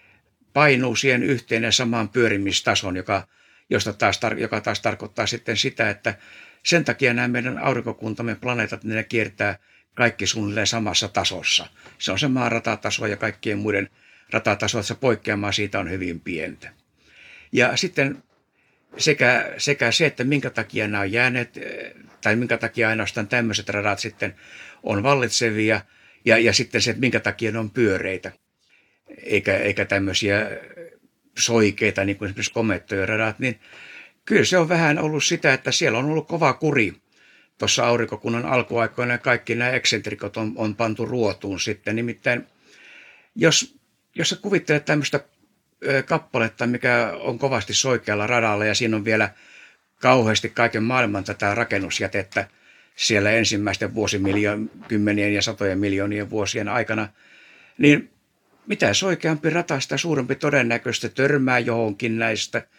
[0.53, 3.29] painuu siihen yhteen ja samaan pyörimistason, joka,
[3.71, 6.15] josta taas, joka taas tarkoittaa sitten sitä, että
[6.63, 9.59] sen takia nämä meidän aurinkokuntamme planeetat, ne kiertää
[9.95, 11.67] kaikki suunnilleen samassa tasossa.
[11.99, 13.91] Se on se maan ratataso ja kaikkien muiden
[14.31, 16.71] ratatasoa, se poikkeamaa siitä on hyvin pientä.
[17.53, 18.23] Ja sitten
[18.99, 21.59] sekä, sekä se, että minkä takia nämä on jääneet,
[22.21, 24.35] tai minkä takia ainoastaan tämmöiset radat sitten
[24.83, 25.81] on vallitsevia,
[26.25, 28.33] ja, ja sitten se, että minkä takia ne on pyöreitä,
[29.23, 30.51] eikä, eikä tämmöisiä
[31.39, 33.61] soikeita, niin kuin esimerkiksi komettojen radat, niin
[34.25, 36.95] kyllä se on vähän ollut sitä, että siellä on ollut kova kuri
[37.59, 41.97] tuossa aurinkokunnan alkuaikoina ja kaikki nämä eksentrikot on, on pantu ruotuun sitten.
[41.97, 42.47] Nimittäin
[43.35, 43.79] jos,
[44.15, 45.21] jos sä kuvittelet tämmöistä
[46.07, 49.31] kappaletta, mikä on kovasti soikealla radalla ja siinä on vielä
[50.01, 52.49] kauheasti kaiken maailman tätä rakennusjätettä
[52.97, 57.09] siellä ensimmäisten vuosimiljoonien ja satojen miljoonien vuosien aikana,
[57.79, 58.11] niin
[58.67, 62.63] mitä soikeampi rata, sitä suurempi todennäköistä törmää johonkin näistä–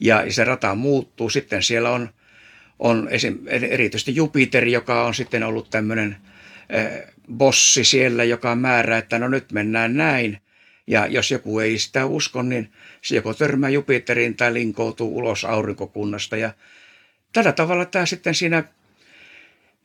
[0.00, 1.30] ja se rata muuttuu.
[1.30, 2.10] Sitten siellä on,
[2.78, 6.16] on esim, erityisesti Jupiter, joka on sitten ollut tämmöinen
[7.32, 10.38] bossi siellä, joka määrää, että no nyt mennään näin.
[10.90, 12.72] Ja jos joku ei sitä usko, niin
[13.02, 16.36] se joko törmää Jupiteriin tai linkoutuu ulos aurinkokunnasta.
[16.36, 16.52] Ja
[17.32, 18.64] tällä tavalla tämä sitten siinä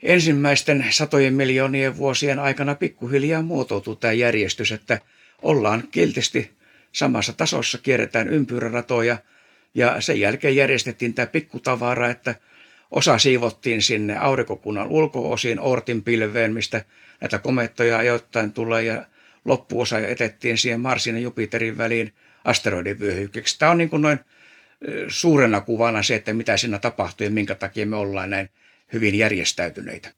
[0.03, 4.99] ensimmäisten satojen miljoonien vuosien aikana pikkuhiljaa muotoutuu tämä järjestys, että
[5.41, 6.51] ollaan kiltisti
[6.91, 9.17] samassa tasossa kierretään ympyräratoja
[9.73, 12.35] ja sen jälkeen järjestettiin tämä pikkutavara, että
[12.91, 16.85] osa siivottiin sinne aurinkokunnan ulkoosiin Ortin pilveen, mistä
[17.21, 19.05] näitä komettoja ajoittain tulee ja
[19.45, 23.59] loppuosa etettiin siihen Marsin ja Jupiterin väliin asteroidivyöhykkeeksi.
[23.59, 24.19] Tämä on niin kuin noin
[25.07, 28.49] suurena kuvana se, että mitä siinä tapahtuu ja minkä takia me ollaan näin
[28.93, 30.11] hyvin järjestäytyneitä.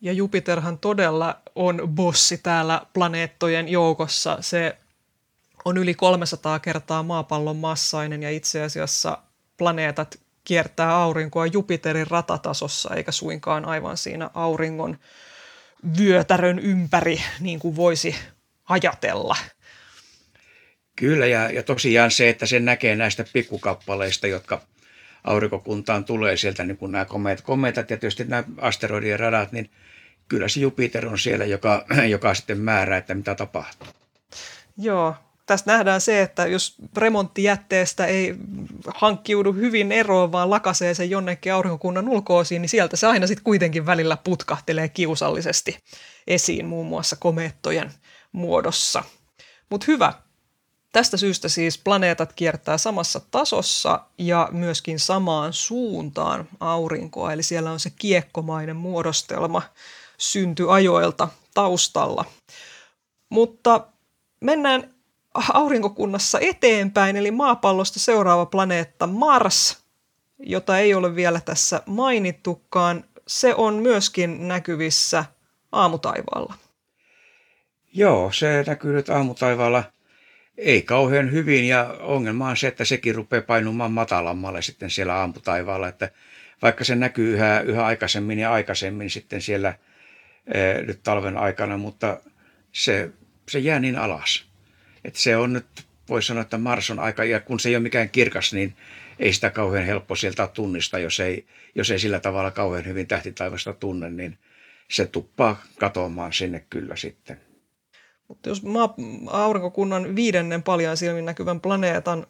[0.00, 4.38] Ja Jupiterhan todella on bossi täällä planeettojen joukossa.
[4.40, 4.76] Se
[5.64, 9.18] on yli 300 kertaa maapallon massainen ja itse asiassa
[9.56, 14.98] planeetat kiertää aurinkoa Jupiterin ratatasossa eikä suinkaan aivan siinä auringon
[15.98, 18.16] vyötärön ympäri, niin kuin voisi
[18.68, 19.36] ajatella.
[20.96, 24.60] Kyllä, ja, ja tosiaan se, että sen näkee näistä pikkukappaleista, jotka
[25.24, 29.70] aurinkokuntaan tulee sieltä, niin kuin nämä komeet, komeetat ja tietysti nämä asteroidien radat, niin
[30.28, 33.88] kyllä se Jupiter on siellä, joka, joka sitten määrää, että mitä tapahtuu.
[34.76, 35.14] Joo,
[35.50, 38.34] tästä nähdään se, että jos remonttijätteestä ei
[38.94, 43.86] hankkiudu hyvin eroon, vaan lakasee sen jonnekin aurinkokunnan ulkoosiin, niin sieltä se aina sitten kuitenkin
[43.86, 45.78] välillä putkahtelee kiusallisesti
[46.26, 47.92] esiin muun muassa komeettojen
[48.32, 49.04] muodossa.
[49.70, 50.12] Mutta hyvä,
[50.92, 57.80] Tästä syystä siis planeetat kiertää samassa tasossa ja myöskin samaan suuntaan aurinkoa, eli siellä on
[57.80, 59.62] se kiekkomainen muodostelma
[60.18, 62.24] syntyajoilta taustalla.
[63.28, 63.86] Mutta
[64.40, 64.94] mennään
[65.34, 69.84] aurinkokunnassa eteenpäin, eli maapallosta seuraava planeetta Mars,
[70.38, 75.24] jota ei ole vielä tässä mainittukaan, se on myöskin näkyvissä
[75.72, 76.54] aamutaivaalla.
[77.92, 79.84] Joo, se näkyy nyt aamutaivaalla
[80.56, 85.88] ei kauhean hyvin ja ongelma on se, että sekin rupeaa painumaan matalammalle sitten siellä aamutaivaalla,
[85.88, 86.10] että
[86.62, 92.20] vaikka se näkyy yhä, yhä aikaisemmin ja aikaisemmin sitten siellä ää, nyt talven aikana, mutta
[92.72, 93.10] se,
[93.48, 94.49] se jää niin alas.
[95.04, 95.66] Että se on nyt,
[96.08, 98.76] voi sanoa, että Mars on aika, ja kun se ei ole mikään kirkas, niin
[99.18, 103.72] ei sitä kauhean helppo sieltä tunnista, jos ei, jos ei sillä tavalla kauhean hyvin tähtitaivasta
[103.72, 104.38] tunne, niin
[104.90, 107.40] se tuppaa katoamaan sinne kyllä sitten.
[108.28, 108.94] Mutta jos maa,
[109.26, 112.26] aurinkokunnan viidennen paljon silmin näkyvän planeetan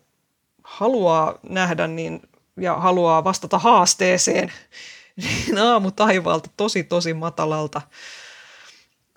[0.64, 2.22] haluaa nähdä niin,
[2.56, 4.52] ja haluaa vastata haasteeseen,
[5.46, 7.82] niin aamu taivaalta tosi tosi matalalta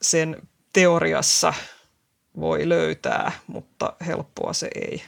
[0.02, 0.42] sen
[0.74, 1.54] teoriassa
[2.40, 5.04] voi löytää, mutta helppoa se ei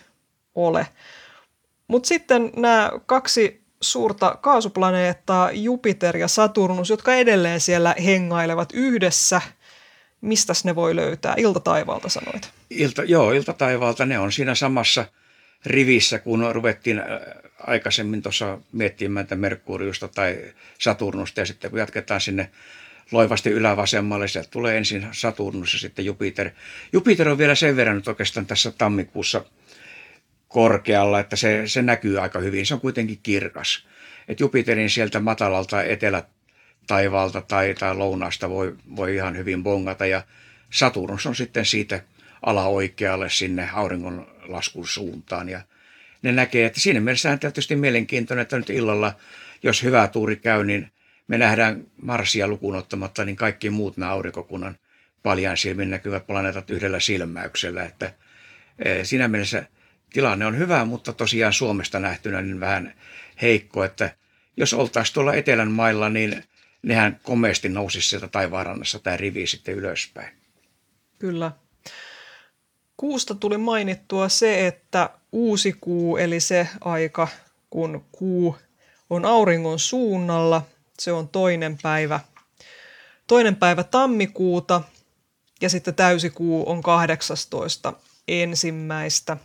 [0.55, 0.87] ole.
[1.87, 9.41] Mutta sitten nämä kaksi suurta kaasuplaneettaa, Jupiter ja Saturnus, jotka edelleen siellä hengailevat yhdessä–
[10.25, 11.33] mistä ne voi löytää?
[11.37, 12.49] Ilta taivaalta sanoit.
[12.69, 15.05] Ilta, joo, ilta taivaalta ne on siinä samassa
[15.65, 17.05] rivissä, kun ruvettiin äh,
[17.59, 22.51] aikaisemmin tuossa miettimään että Merkuriusta tai Saturnusta ja sitten kun jatketaan sinne
[23.11, 26.49] loivasti ylävasemmalle, sieltä tulee ensin Saturnus ja sitten Jupiter.
[26.93, 29.45] Jupiter on vielä sen verran nyt oikeastaan tässä tammikuussa
[30.47, 32.65] korkealla, että se, se näkyy aika hyvin.
[32.65, 33.87] Se on kuitenkin kirkas.
[34.27, 36.23] Et Jupiterin sieltä matalalta etelä
[36.87, 40.05] taivaalta tai, tai lounaasta voi, voi ihan hyvin bongata.
[40.05, 40.23] Ja
[40.69, 42.01] Saturnus on sitten siitä
[42.41, 45.49] alaoikealle sinne auringon laskun suuntaan.
[45.49, 45.61] Ja
[46.21, 49.13] ne näkee, että siinä mielessä on tietysti mielenkiintoinen, että nyt illalla,
[49.63, 50.91] jos hyvä tuuri käy, niin
[51.27, 54.77] me nähdään Marsia lukuun ottamatta, niin kaikki muut nämä aurinkokunnan
[55.23, 57.83] paljan silmin näkyvät planeetat yhdellä silmäyksellä.
[57.83, 58.13] Että
[58.79, 59.65] e, siinä mielessä
[60.13, 62.93] tilanne on hyvä, mutta tosiaan Suomesta nähtynä niin vähän
[63.41, 64.15] heikko, että
[64.57, 66.43] jos oltaisiin tuolla etelän mailla, niin
[66.81, 70.37] nehän komeasti nousi sieltä taivaanrannassa tämä rivi sitten ylöspäin.
[71.19, 71.51] Kyllä.
[72.97, 77.27] Kuusta tuli mainittua se, että uusi kuu, eli se aika,
[77.69, 78.57] kun kuu
[79.09, 80.65] on auringon suunnalla,
[80.99, 82.19] se on toinen päivä,
[83.27, 84.81] toinen päivä tammikuuta
[85.61, 87.93] ja sitten täysikuu on 18
[88.27, 89.37] ensimmäistä.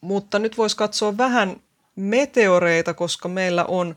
[0.00, 1.60] Mutta nyt voisi katsoa vähän
[1.96, 3.96] meteoreita, koska meillä on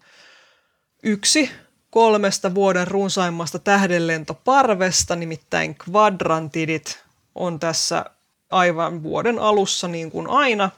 [1.03, 1.51] yksi
[1.89, 7.03] kolmesta vuoden runsaimmasta tähdenlentoparvesta, nimittäin kvadrantidit,
[7.35, 8.05] on tässä
[8.51, 10.69] aivan vuoden alussa niin kuin aina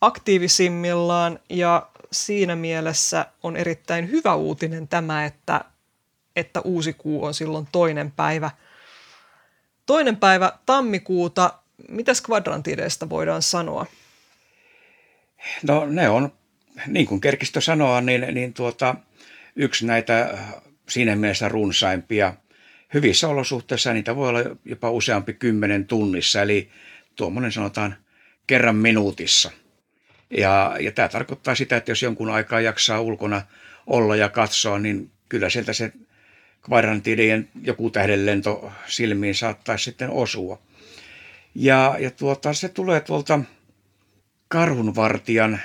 [0.00, 5.64] aktiivisimmillaan ja siinä mielessä on erittäin hyvä uutinen tämä, että,
[6.36, 8.50] että uusi kuu on silloin toinen päivä.
[9.86, 11.54] Toinen päivä tammikuuta,
[11.88, 13.86] mitäs kvadrantideista voidaan sanoa?
[15.62, 16.32] No ne on,
[16.86, 18.94] niin kuin Kerkistö sanoa, niin, niin tuota,
[19.56, 20.54] yksi näitä äh,
[20.88, 22.34] siinä mielessä runsaimpia.
[22.94, 26.70] Hyvissä olosuhteissa niitä voi olla jopa useampi kymmenen tunnissa, eli
[27.16, 27.96] tuommoinen sanotaan
[28.46, 29.50] kerran minuutissa.
[30.30, 33.42] Ja, ja tämä tarkoittaa sitä, että jos jonkun aikaa jaksaa ulkona
[33.86, 35.92] olla ja katsoa, niin kyllä sieltä se
[36.62, 40.62] kvadrantidien joku tähdenlento silmiin saattaa sitten osua.
[41.54, 43.40] Ja, ja tuota, se tulee tuolta
[44.48, 45.60] karhunvartijan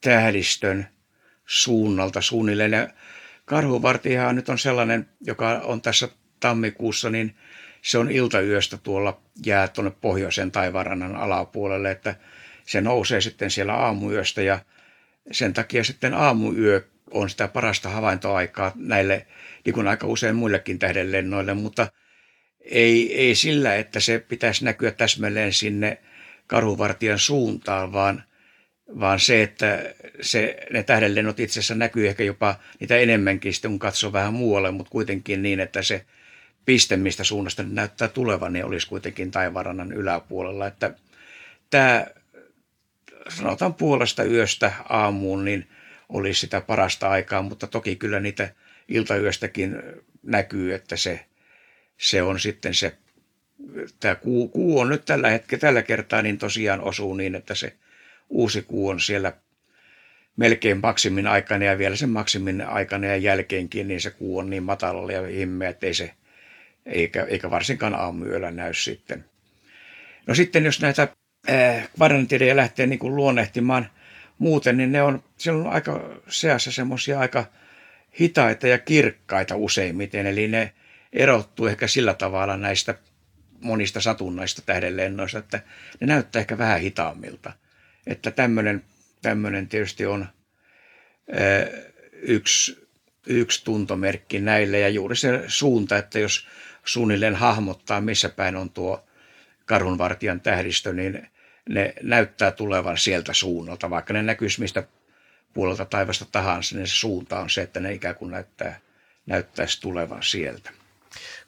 [0.00, 0.88] tähdistön
[1.46, 2.72] suunnalta suunnilleen.
[2.72, 2.88] Ja
[3.44, 6.08] karhunvartijahan nyt on sellainen, joka on tässä
[6.40, 7.36] tammikuussa, niin
[7.82, 12.14] se on iltayöstä tuolla jää tuonne pohjoisen taivarannan alapuolelle, että
[12.66, 14.58] se nousee sitten siellä aamuyöstä ja
[15.32, 19.26] sen takia sitten aamuyö on sitä parasta havaintoaikaa näille,
[19.64, 21.88] niin kuin aika usein muillekin tähdenlennoille, mutta
[22.60, 25.98] ei, ei sillä, että se pitäisi näkyä täsmälleen sinne
[26.46, 28.22] karhuvartijan suuntaan, vaan,
[29.00, 33.78] vaan se, että se, ne tähdenlennot itse asiassa näkyy ehkä jopa niitä enemmänkin sitten, kun
[33.78, 36.04] katsoo vähän muualle, mutta kuitenkin niin, että se
[36.64, 40.66] piste, mistä suunnasta ne näyttää tulevan, niin olisi kuitenkin taivarannan yläpuolella.
[40.66, 40.94] Että
[41.70, 42.06] tämä,
[43.28, 45.66] sanotaan puolesta yöstä aamuun, niin
[46.08, 48.48] olisi sitä parasta aikaa, mutta toki kyllä niitä
[48.88, 49.82] iltayöstäkin
[50.22, 51.26] näkyy, että se,
[51.98, 52.96] se on sitten se,
[54.00, 57.76] tämä kuu, kuu on nyt tällä hetkellä, tällä kertaa niin tosiaan osuu niin, että se
[58.28, 59.32] uusi kuu on siellä
[60.36, 64.62] melkein maksimin aikana ja vielä sen maksimin aikana ja jälkeenkin, niin se kuu on niin
[64.62, 66.14] matalalla ja himmeä, että ei se,
[66.86, 69.24] eikä, eikä varsinkaan aamuyöllä näy sitten.
[70.26, 71.08] No sitten jos näitä
[71.96, 73.90] kvadrantideja lähtee niin kuin luonnehtimaan.
[74.38, 77.44] Muuten, niin ne on, siellä on aika seassa semmoisia aika
[78.20, 80.72] hitaita ja kirkkaita useimmiten, eli ne
[81.12, 82.94] erottuu ehkä sillä tavalla näistä
[83.60, 85.60] monista satunnaista tähdenlennoista, että
[86.00, 87.52] ne näyttää ehkä vähän hitaammilta.
[88.06, 88.84] Että tämmöinen,
[89.22, 90.26] tämmöinen tietysti on
[92.12, 92.88] yksi,
[93.26, 94.78] yksi tuntomerkki näille.
[94.78, 96.48] Ja juuri se suunta, että jos
[96.84, 99.06] suunnilleen hahmottaa, missä päin on tuo
[99.64, 101.28] karhunvartijan tähdistö, niin
[101.68, 104.82] ne näyttää tulevan sieltä suunnalta, vaikka ne näkyisi mistä
[105.54, 108.80] puolelta taivasta tahansa, niin se suunta on se, että ne ikään kuin näyttää,
[109.26, 110.70] näyttäisi tulevan sieltä.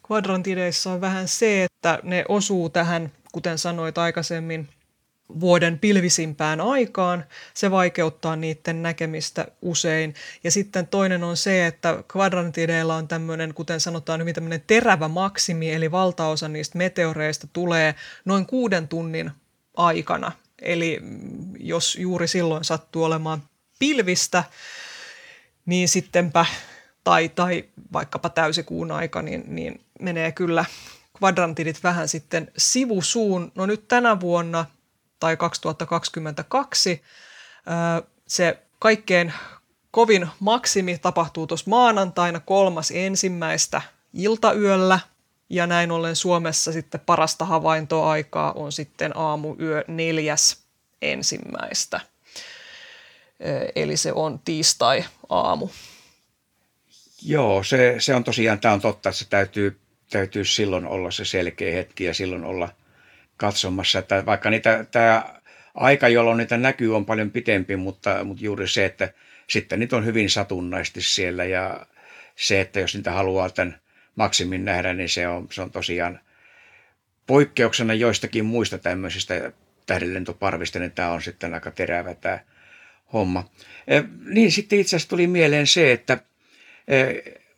[0.07, 4.69] Kvadrantideissa on vähän se, että ne osuu tähän, kuten sanoit aikaisemmin,
[5.41, 7.25] vuoden pilvisimpään aikaan.
[7.55, 10.15] Se vaikeuttaa niiden näkemistä usein.
[10.45, 15.73] Ja sitten toinen on se, että kvadrantideilla on tämmöinen, kuten sanotaan, hyvin tämmöinen terävä maksimi,
[15.73, 19.31] eli valtaosa niistä meteoreista tulee noin kuuden tunnin
[19.79, 20.33] aikana.
[20.63, 21.01] Eli
[21.59, 23.43] jos juuri silloin sattuu olemaan
[23.79, 24.45] pilvistä,
[25.67, 26.47] niin sittenpä,
[27.05, 30.65] tai, tai vaikkapa täysikuun aika, niin, niin menee kyllä
[31.19, 33.53] kvadrantidit vähän sitten sivusuun.
[33.55, 34.65] No nyt tänä vuonna
[35.21, 37.03] tai 2022
[38.27, 39.33] se kaikkein
[39.91, 45.01] kovin maksimi tapahtuu tuossa maanantaina kolmas ensimmäistä iltayöllä–
[45.51, 50.63] ja näin ollen Suomessa sitten parasta havaintoaikaa on sitten aamuyö neljäs
[51.03, 52.01] ensimmäistä.
[53.77, 55.69] Eli se on tiistai-aamu.
[57.23, 59.79] Joo, se, se on tosiaan, tämä on totta, että se täytyy,
[60.11, 62.69] täytyy silloin olla se selkeä hetki ja silloin olla
[63.37, 65.41] katsomassa, että vaikka niitä, tämä
[65.75, 69.13] aika, jolloin niitä näkyy, on paljon pitempi, mutta, mutta juuri se, että
[69.51, 71.87] sitten niitä on hyvin satunnaisesti siellä ja
[72.37, 73.81] se, että jos niitä haluaa tämän
[74.19, 76.21] maksimin nähdä, niin se on, se on tosiaan
[77.27, 79.53] poikkeuksena joistakin muista tämmöisistä
[79.87, 82.39] tähdenlentoparvista, niin tämä on sitten aika terävä tämä
[83.13, 83.51] homma.
[83.87, 86.19] E, niin sitten itse asiassa tuli mieleen se, että
[86.89, 87.05] e,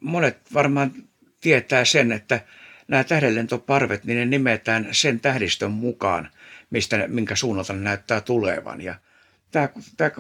[0.01, 0.93] monet varmaan
[1.41, 2.41] tietää sen, että
[2.89, 6.31] nämä tähdenlentoparvet, niin ne nimetään sen tähdistön mukaan,
[6.71, 8.81] mistä, minkä suunnalta ne näyttää tulevan.
[8.81, 8.95] Ja
[9.51, 10.11] tämä, tämä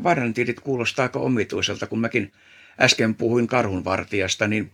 [0.62, 2.32] kuulostaa aika omituiselta, kun mäkin
[2.80, 4.72] äsken puhuin karhunvartijasta, niin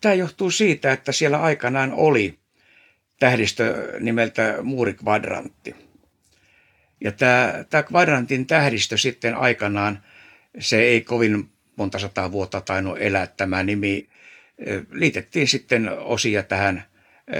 [0.00, 2.38] Tämä johtuu siitä, että siellä aikanaan oli
[3.20, 5.74] tähdistö nimeltä muurikvadrantti.
[7.00, 10.02] Ja tämä, tämä kvadrantin tähdistö sitten aikanaan,
[10.58, 14.08] se ei kovin monta sataa vuotta tainnut elää tämä nimi,
[14.90, 16.84] liitettiin sitten osia tähän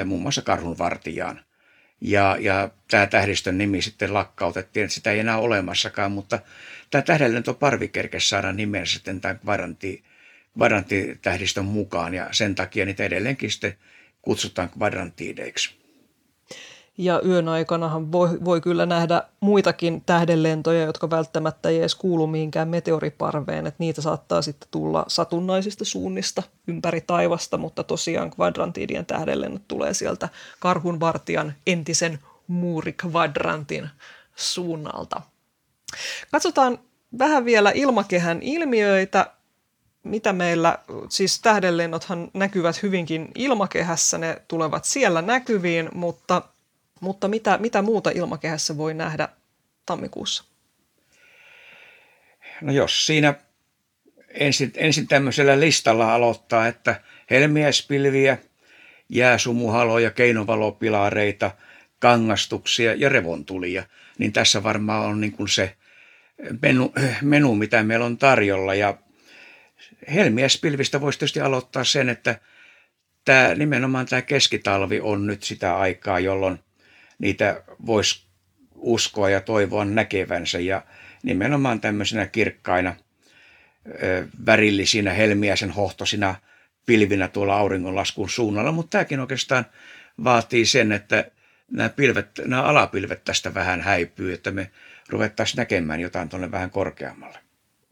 [0.05, 1.40] muun muassa karhunvartijaan.
[2.01, 6.38] Ja, ja tämä tähdistön nimi sitten lakkautettiin, että sitä ei enää olemassakaan, mutta
[6.90, 10.05] tämä tähdenlentoparvi kerkesi saada nimensä sitten tämän kvadrantin
[10.55, 13.74] kvadranttitähdistön mukaan ja sen takia niitä edelleenkin sitten
[14.22, 15.74] kutsutaan kvadrantiideiksi.
[16.98, 22.68] Ja yön aikanahan voi, voi kyllä nähdä muitakin tähdenlentoja, jotka välttämättä ei edes kuulu mihinkään
[22.68, 29.94] meteoriparveen, että niitä saattaa sitten tulla satunnaisista suunnista ympäri taivasta, mutta tosiaan kvadrantiidien tähdenlennot tulee
[29.94, 30.28] sieltä
[30.61, 33.90] karhunvartijan entisen muurikvadrantin
[34.36, 35.20] suunnalta.
[36.32, 36.78] Katsotaan
[37.18, 39.30] vähän vielä ilmakehän ilmiöitä
[40.05, 40.78] mitä meillä,
[41.09, 46.42] siis tähdenlennothan näkyvät hyvinkin ilmakehässä, ne tulevat siellä näkyviin, mutta,
[47.00, 49.28] mutta mitä, mitä muuta ilmakehässä voi nähdä
[49.86, 50.44] tammikuussa?
[52.61, 53.34] No jos siinä
[54.28, 57.00] ensin, ensin tämmöisellä listalla aloittaa, että
[57.30, 58.38] helmiäispilviä,
[59.09, 61.50] jääsumuhaloja, keinovalopilareita,
[61.98, 63.84] kangastuksia ja revontulia.
[64.18, 65.76] Niin tässä varmaan on niin kuin se
[66.62, 66.92] menu,
[67.22, 68.74] menu, mitä meillä on tarjolla.
[68.74, 68.98] Ja
[70.14, 72.39] helmiäspilvistä voisi tietysti aloittaa sen, että
[73.24, 76.59] tämä, nimenomaan tämä keskitalvi on nyt sitä aikaa, jolloin
[77.18, 78.24] niitä voisi
[78.74, 80.61] uskoa ja toivoa näkevänsä.
[80.61, 80.82] Ja
[81.22, 82.95] nimenomaan tämmöisenä kirkkaina,
[84.47, 86.35] värillisinä, helmiäisen hohtosina
[86.87, 88.72] pilvinä tuolla auringonlaskun suunnalla.
[88.72, 89.66] Mutta tämäkin oikeastaan
[90.24, 91.30] vaatii sen, että
[91.70, 94.70] nämä, pilvet, nämä alapilvet tästä vähän häipyy, että me
[95.09, 97.43] ruvettaisiin näkemään jotain tuonne vähän korkeammalle.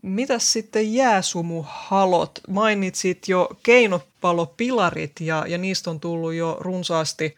[0.02, 2.40] Mitäs sitten jääsumuhalot?
[2.48, 7.36] Mainitsit jo keinopalopilarit ja, ja niistä on tullut jo runsaasti,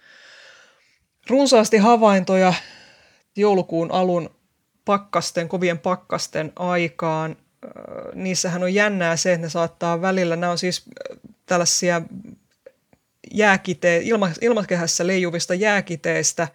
[1.28, 2.54] runsaasti havaintoja
[3.36, 4.30] joulukuun alun
[4.84, 7.36] pakkasten, kovien pakkasten aikaan.
[8.14, 10.82] Niissähän on jännää se, että ne saattaa välillä, nämä on siis
[11.46, 12.02] tällaisia
[13.32, 16.48] jääkite, ilma, ilmakehässä leijuvista jääkiteistä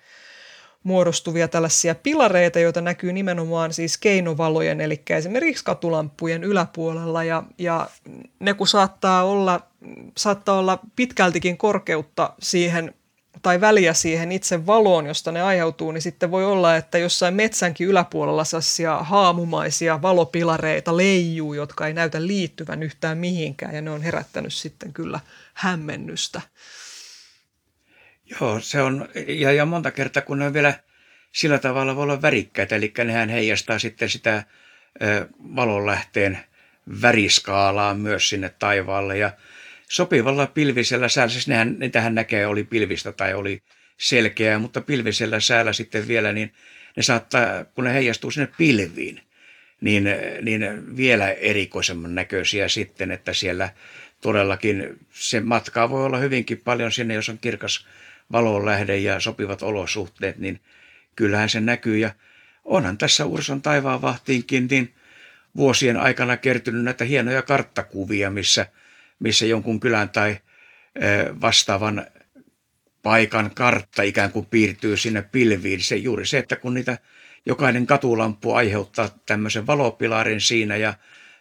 [0.83, 7.89] muodostuvia tällaisia pilareita, joita näkyy nimenomaan siis keinovalojen, eli esimerkiksi katulampujen yläpuolella, ja, ja
[8.39, 9.61] ne kun saattaa olla,
[10.17, 12.93] saattaa olla pitkältikin korkeutta siihen
[13.41, 17.87] tai väliä siihen itse valoon, josta ne aiheutuu, niin sitten voi olla, että jossain metsänkin
[17.87, 24.53] yläpuolella sellaisia haamumaisia valopilareita leijuu, jotka ei näytä liittyvän yhtään mihinkään, ja ne on herättänyt
[24.53, 25.19] sitten kyllä
[25.53, 26.41] hämmennystä.
[28.29, 30.73] Joo, se on, ja, ja monta kertaa kun ne on vielä
[31.31, 34.43] sillä tavalla voi olla värikkäitä, eli nehän heijastaa sitten sitä
[35.55, 36.39] valonlähteen
[37.01, 39.31] väriskaalaa myös sinne taivaalle, ja
[39.89, 43.63] sopivalla pilvisellä säällä, siis nehän, niitähän näkee, oli pilvistä tai oli
[43.97, 46.53] selkeää, mutta pilvisellä säällä sitten vielä, niin
[46.95, 49.21] ne saattaa, kun ne heijastuu sinne pilviin,
[49.81, 50.09] niin,
[50.41, 53.69] niin vielä erikoisemman näköisiä sitten, että siellä
[54.21, 57.87] todellakin se matkaa voi olla hyvinkin paljon sinne, jos on kirkas
[58.31, 60.59] valonlähde ja sopivat olosuhteet, niin
[61.15, 61.97] kyllähän se näkyy.
[61.97, 62.11] Ja
[62.65, 64.93] onhan tässä Urson taivaan vahtiinkin niin
[65.57, 68.65] vuosien aikana kertynyt näitä hienoja karttakuvia, missä–
[69.19, 70.37] missä jonkun kylän tai
[71.41, 72.07] vastaavan
[73.03, 75.81] paikan kartta ikään kuin piirtyy sinne pilviin.
[75.81, 76.97] Se juuri se, että kun niitä
[77.45, 80.93] jokainen katulampu aiheuttaa tämmöisen valopilarin siinä ja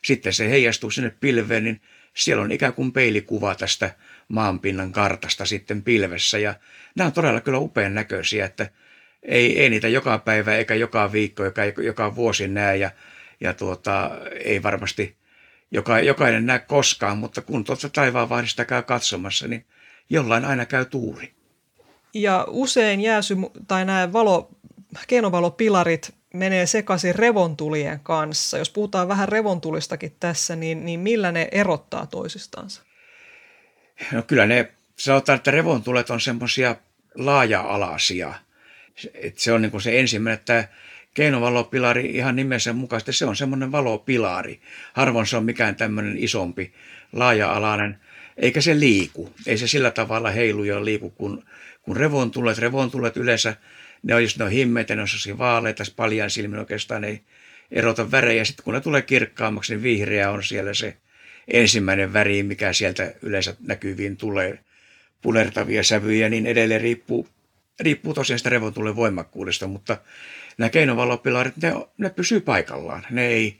[0.04, 1.80] sitten se heijastuu sinne pilveen, niin
[2.14, 3.94] siellä on ikään kuin peilikuva tästä
[4.28, 6.38] maanpinnan kartasta sitten pilvessä.
[6.38, 6.54] Ja
[6.96, 8.70] nämä on todella kyllä upean näköisiä, että
[9.22, 12.90] ei, ei niitä joka päivä eikä joka viikko, joka, joka vuosi näe ja,
[13.40, 14.10] ja tuota,
[14.44, 15.16] ei varmasti
[15.70, 19.64] joka, jokainen näe koskaan, mutta kun tuossa taivaanvahdista käy katsomassa, niin
[20.10, 21.32] jollain aina käy tuuri.
[22.14, 23.36] Ja usein jääsy
[23.68, 24.50] tai nämä valo,
[25.08, 28.58] keinovalopilarit menee sekaisin revontulien kanssa.
[28.58, 32.82] Jos puhutaan vähän revontulistakin tässä, niin, niin millä ne erottaa toisistansa?
[34.12, 36.76] No kyllä ne, sanotaan, että revontulet on semmoisia
[37.14, 38.34] laaja-alaisia.
[39.34, 40.68] Se on niin kuin se ensimmäinen, että
[41.14, 44.60] keinovalopilari ihan nimensä mukaisesti, se on semmoinen valopilari.
[44.92, 46.72] Harvoin se on mikään tämmöinen isompi,
[47.12, 47.98] laaja-alainen,
[48.36, 49.34] eikä se liiku.
[49.46, 51.44] Ei se sillä tavalla heilu ja liiku kuin,
[51.82, 52.58] kuin revontulet.
[52.58, 53.56] Revontulet yleensä,
[54.02, 57.20] ne on, just ne on himmeitä, ne on vaaleita, paljan silmin oikeastaan ei
[57.70, 58.44] erota värejä.
[58.44, 60.96] Sitten kun ne tulee kirkkaammaksi, niin vihreä on siellä se
[61.48, 64.58] ensimmäinen väri, mikä sieltä yleensä näkyviin tulee.
[65.22, 67.28] Punertavia sävyjä niin edelleen riippuu,
[67.80, 69.96] riippuu tosiaan sitä revontulen voimakkuudesta, mutta
[70.58, 73.06] nämä keinovalopilarit, ne, ne pysyy paikallaan.
[73.10, 73.56] Ne ei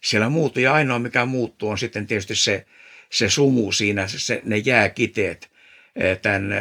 [0.00, 0.60] siellä muutu.
[0.60, 2.66] Ja ainoa mikä muuttuu on sitten tietysti se,
[3.10, 5.50] se sumu siinä, se, ne jääkiteet
[5.96, 6.52] eh, tämän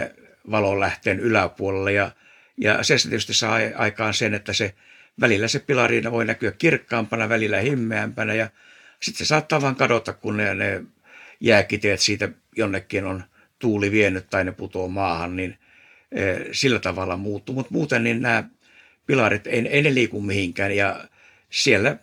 [0.52, 1.92] valonlähteen yläpuolella.
[1.92, 2.12] Ja,
[2.58, 4.74] ja se tietysti saa aikaan sen, että se
[5.22, 8.50] välillä se pilari voi näkyä kirkkaampana, välillä himmeämpänä ja
[9.00, 10.84] sitten se saattaa vaan kadota, kun ne, ne
[11.40, 13.24] jääkiteet siitä jonnekin on
[13.62, 15.58] tuuli vienyt tai ne putoo maahan, niin
[16.12, 17.56] e, sillä tavalla muuttuu.
[17.56, 18.44] Mutta muuten niin nämä
[19.06, 21.06] pilarit, ei, ei ne liiku mihinkään ja
[21.50, 21.98] siellä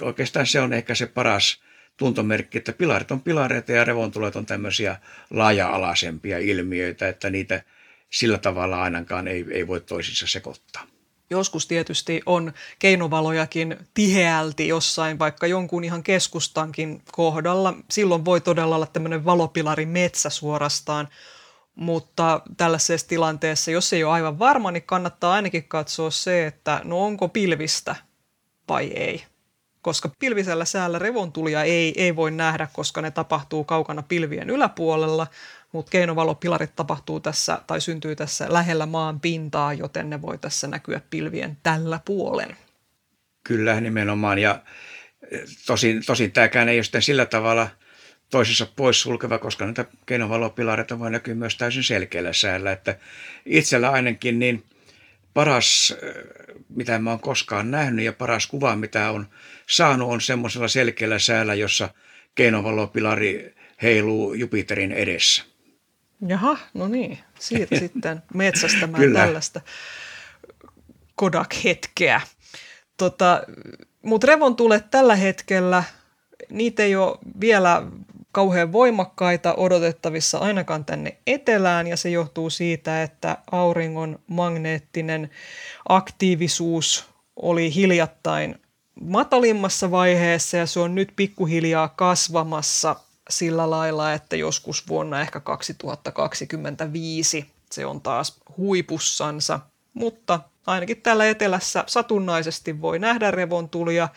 [0.00, 1.60] oikeastaan se on ehkä se paras
[1.96, 4.96] tuntomerkki, että pilarit on pilareita ja revontulet on tämmöisiä
[5.30, 7.62] laaja-alaisempia ilmiöitä, että niitä
[8.10, 10.93] sillä tavalla ainakaan ei, ei voi toisissa sekoittaa.
[11.30, 17.74] Joskus tietysti on keinovalojakin tiheälti jossain, vaikka jonkun ihan keskustankin kohdalla.
[17.90, 21.08] Silloin voi todella olla tämmöinen valopilari metsä suorastaan
[21.74, 27.04] mutta tällaisessa tilanteessa, jos ei ole aivan varma, niin kannattaa ainakin katsoa se, että no
[27.04, 27.96] onko pilvistä
[28.68, 29.24] vai ei.
[29.82, 35.26] Koska pilvisellä säällä revontulia ei, ei voi nähdä, koska ne tapahtuu kaukana pilvien yläpuolella,
[35.74, 41.00] mutta keinovalopilarit tapahtuu tässä tai syntyy tässä lähellä maan pintaa, joten ne voi tässä näkyä
[41.10, 42.56] pilvien tällä puolen.
[43.44, 44.62] Kyllä nimenomaan ja
[45.66, 47.68] tosin, tosin tämäkään ei ole sillä tavalla–
[48.34, 52.72] toisessa poissulkeva, koska näitä keinovalopilareita voi näkyä myös täysin selkeällä säällä.
[52.72, 52.96] Että
[53.46, 54.64] itsellä ainakin niin
[55.34, 55.96] paras,
[56.68, 59.26] mitä mä oon koskaan nähnyt ja paras kuva, mitä on
[59.66, 61.88] saanut, on semmoisella selkeällä säällä, jossa
[62.34, 65.44] keinovalopilari heiluu Jupiterin edessä.
[66.26, 67.18] Jaha, no niin.
[67.38, 69.20] Siitä sitten metsästämään Kyllä.
[69.20, 69.60] tällaista
[71.16, 72.20] Kodak-hetkeä.
[72.96, 73.42] Tota,
[74.02, 75.84] Mutta revontulet tällä hetkellä,
[76.50, 77.82] niitä ei ole vielä
[78.32, 85.30] kauhean voimakkaita odotettavissa ainakaan tänne etelään ja se johtuu siitä, että auringon magneettinen
[85.88, 87.04] aktiivisuus
[87.36, 88.58] oli hiljattain
[89.00, 92.96] matalimmassa vaiheessa ja se on nyt pikkuhiljaa kasvamassa
[93.30, 99.60] sillä lailla, että joskus vuonna ehkä 2025 se on taas huipussansa,
[99.94, 104.08] mutta ainakin täällä etelässä satunnaisesti voi nähdä revontulia,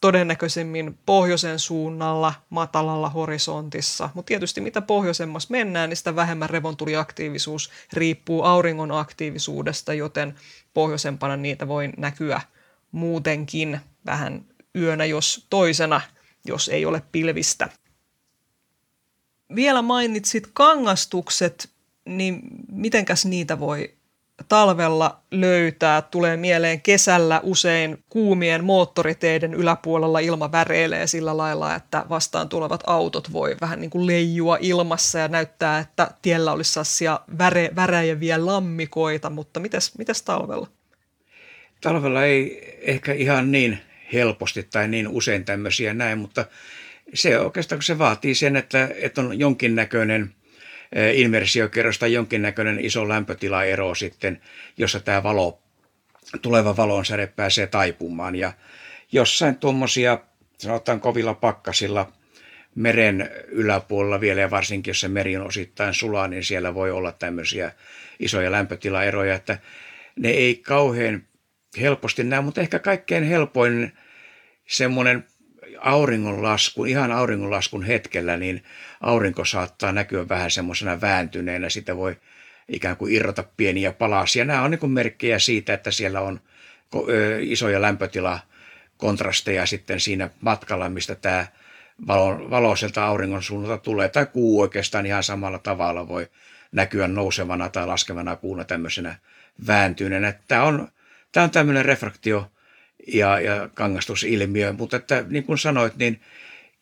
[0.00, 4.10] todennäköisemmin pohjoisen suunnalla, matalalla horisontissa.
[4.14, 10.34] Mutta tietysti mitä pohjoisemmassa mennään, niin sitä vähemmän revontuliaktiivisuus riippuu auringon aktiivisuudesta, joten
[10.74, 12.40] pohjoisempana niitä voi näkyä
[12.92, 14.44] muutenkin vähän
[14.78, 16.00] yönä jos toisena,
[16.44, 17.68] jos ei ole pilvistä.
[19.54, 21.68] Vielä mainitsit kangastukset,
[22.04, 22.40] niin
[22.72, 23.94] mitenkäs niitä voi
[24.48, 26.02] talvella löytää.
[26.02, 33.32] Tulee mieleen kesällä usein kuumien moottoriteiden yläpuolella ilma väreilee sillä lailla, että vastaan tulevat autot
[33.32, 39.30] voi vähän niin kuin leijua ilmassa ja näyttää, että tiellä olisi sellaisia väre, väräjäviä lammikoita,
[39.30, 40.66] mutta mites, mites talvella?
[41.80, 43.78] Talvella ei ehkä ihan niin
[44.12, 46.44] helposti tai niin usein tämmöisiä näin, mutta
[47.14, 50.30] se oikeastaan kun se vaatii sen, että, että on jonkinnäköinen–
[50.92, 54.40] Eh, inversiokerros tai jonkinnäköinen iso lämpötilaero sitten,
[54.76, 55.62] jossa tämä valo,
[56.42, 58.36] tuleva valonsäde pääsee taipumaan.
[58.36, 58.52] Ja
[59.12, 60.18] jossain tuommoisia,
[60.58, 62.12] sanotaan kovilla pakkasilla,
[62.74, 67.12] meren yläpuolella vielä ja varsinkin jos se meri on osittain sulaa, niin siellä voi olla
[67.12, 67.72] tämmöisiä
[68.20, 69.58] isoja lämpötilaeroja, että
[70.16, 71.22] ne ei kauhean
[71.80, 73.92] helposti näe, mutta ehkä kaikkein helpoin
[74.66, 75.24] semmoinen
[75.80, 78.62] auringonlaskun, ihan auringonlaskun hetkellä, niin
[79.00, 81.68] aurinko saattaa näkyä vähän semmoisena vääntyneenä.
[81.68, 82.16] Sitä voi
[82.68, 84.44] ikään kuin irrota pieniä palasia.
[84.44, 86.40] Nämä on niin kuin merkkejä siitä, että siellä on
[87.40, 88.38] isoja lämpötila
[88.96, 91.46] kontrasteja sitten siinä matkalla, mistä tämä
[92.06, 94.08] valo, valo sieltä auringon suunnalta tulee.
[94.08, 96.28] Tai kuu oikeastaan ihan samalla tavalla voi
[96.72, 99.14] näkyä nousevana tai laskevana kuuna tämmöisenä
[99.66, 100.32] vääntyneenä.
[100.48, 100.88] Tämä on,
[101.32, 102.50] tämä on tämmöinen refraktio
[103.06, 106.20] ja, ja kangastusilmiö, mutta että niin kuin sanoit, niin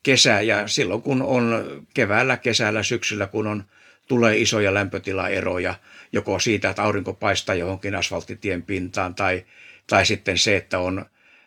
[0.03, 1.65] kesä ja silloin kun on
[1.95, 3.65] keväällä, kesällä, syksyllä, kun on
[4.09, 5.75] tulee isoja lämpötilaeroja,
[6.13, 9.45] joko siitä, että aurinko paistaa johonkin asfalttitien pintaan tai,
[9.87, 11.07] tai sitten se, että on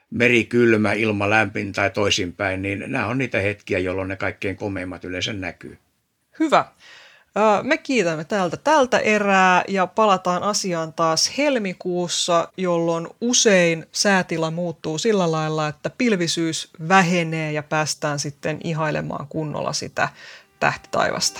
[0.09, 5.03] meri kylmä, ilma lämmin tai toisinpäin, niin nämä on niitä hetkiä, jolloin ne kaikkein komeimmat
[5.03, 5.78] yleensä näkyy.
[6.39, 6.65] Hyvä.
[7.63, 15.31] Me kiitämme tältä tältä erää ja palataan asiaan taas helmikuussa, jolloin usein säätila muuttuu sillä
[15.31, 20.09] lailla, että pilvisyys vähenee ja päästään sitten ihailemaan kunnolla sitä
[20.59, 21.39] tähtitaivasta.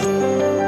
[0.00, 0.59] Thank you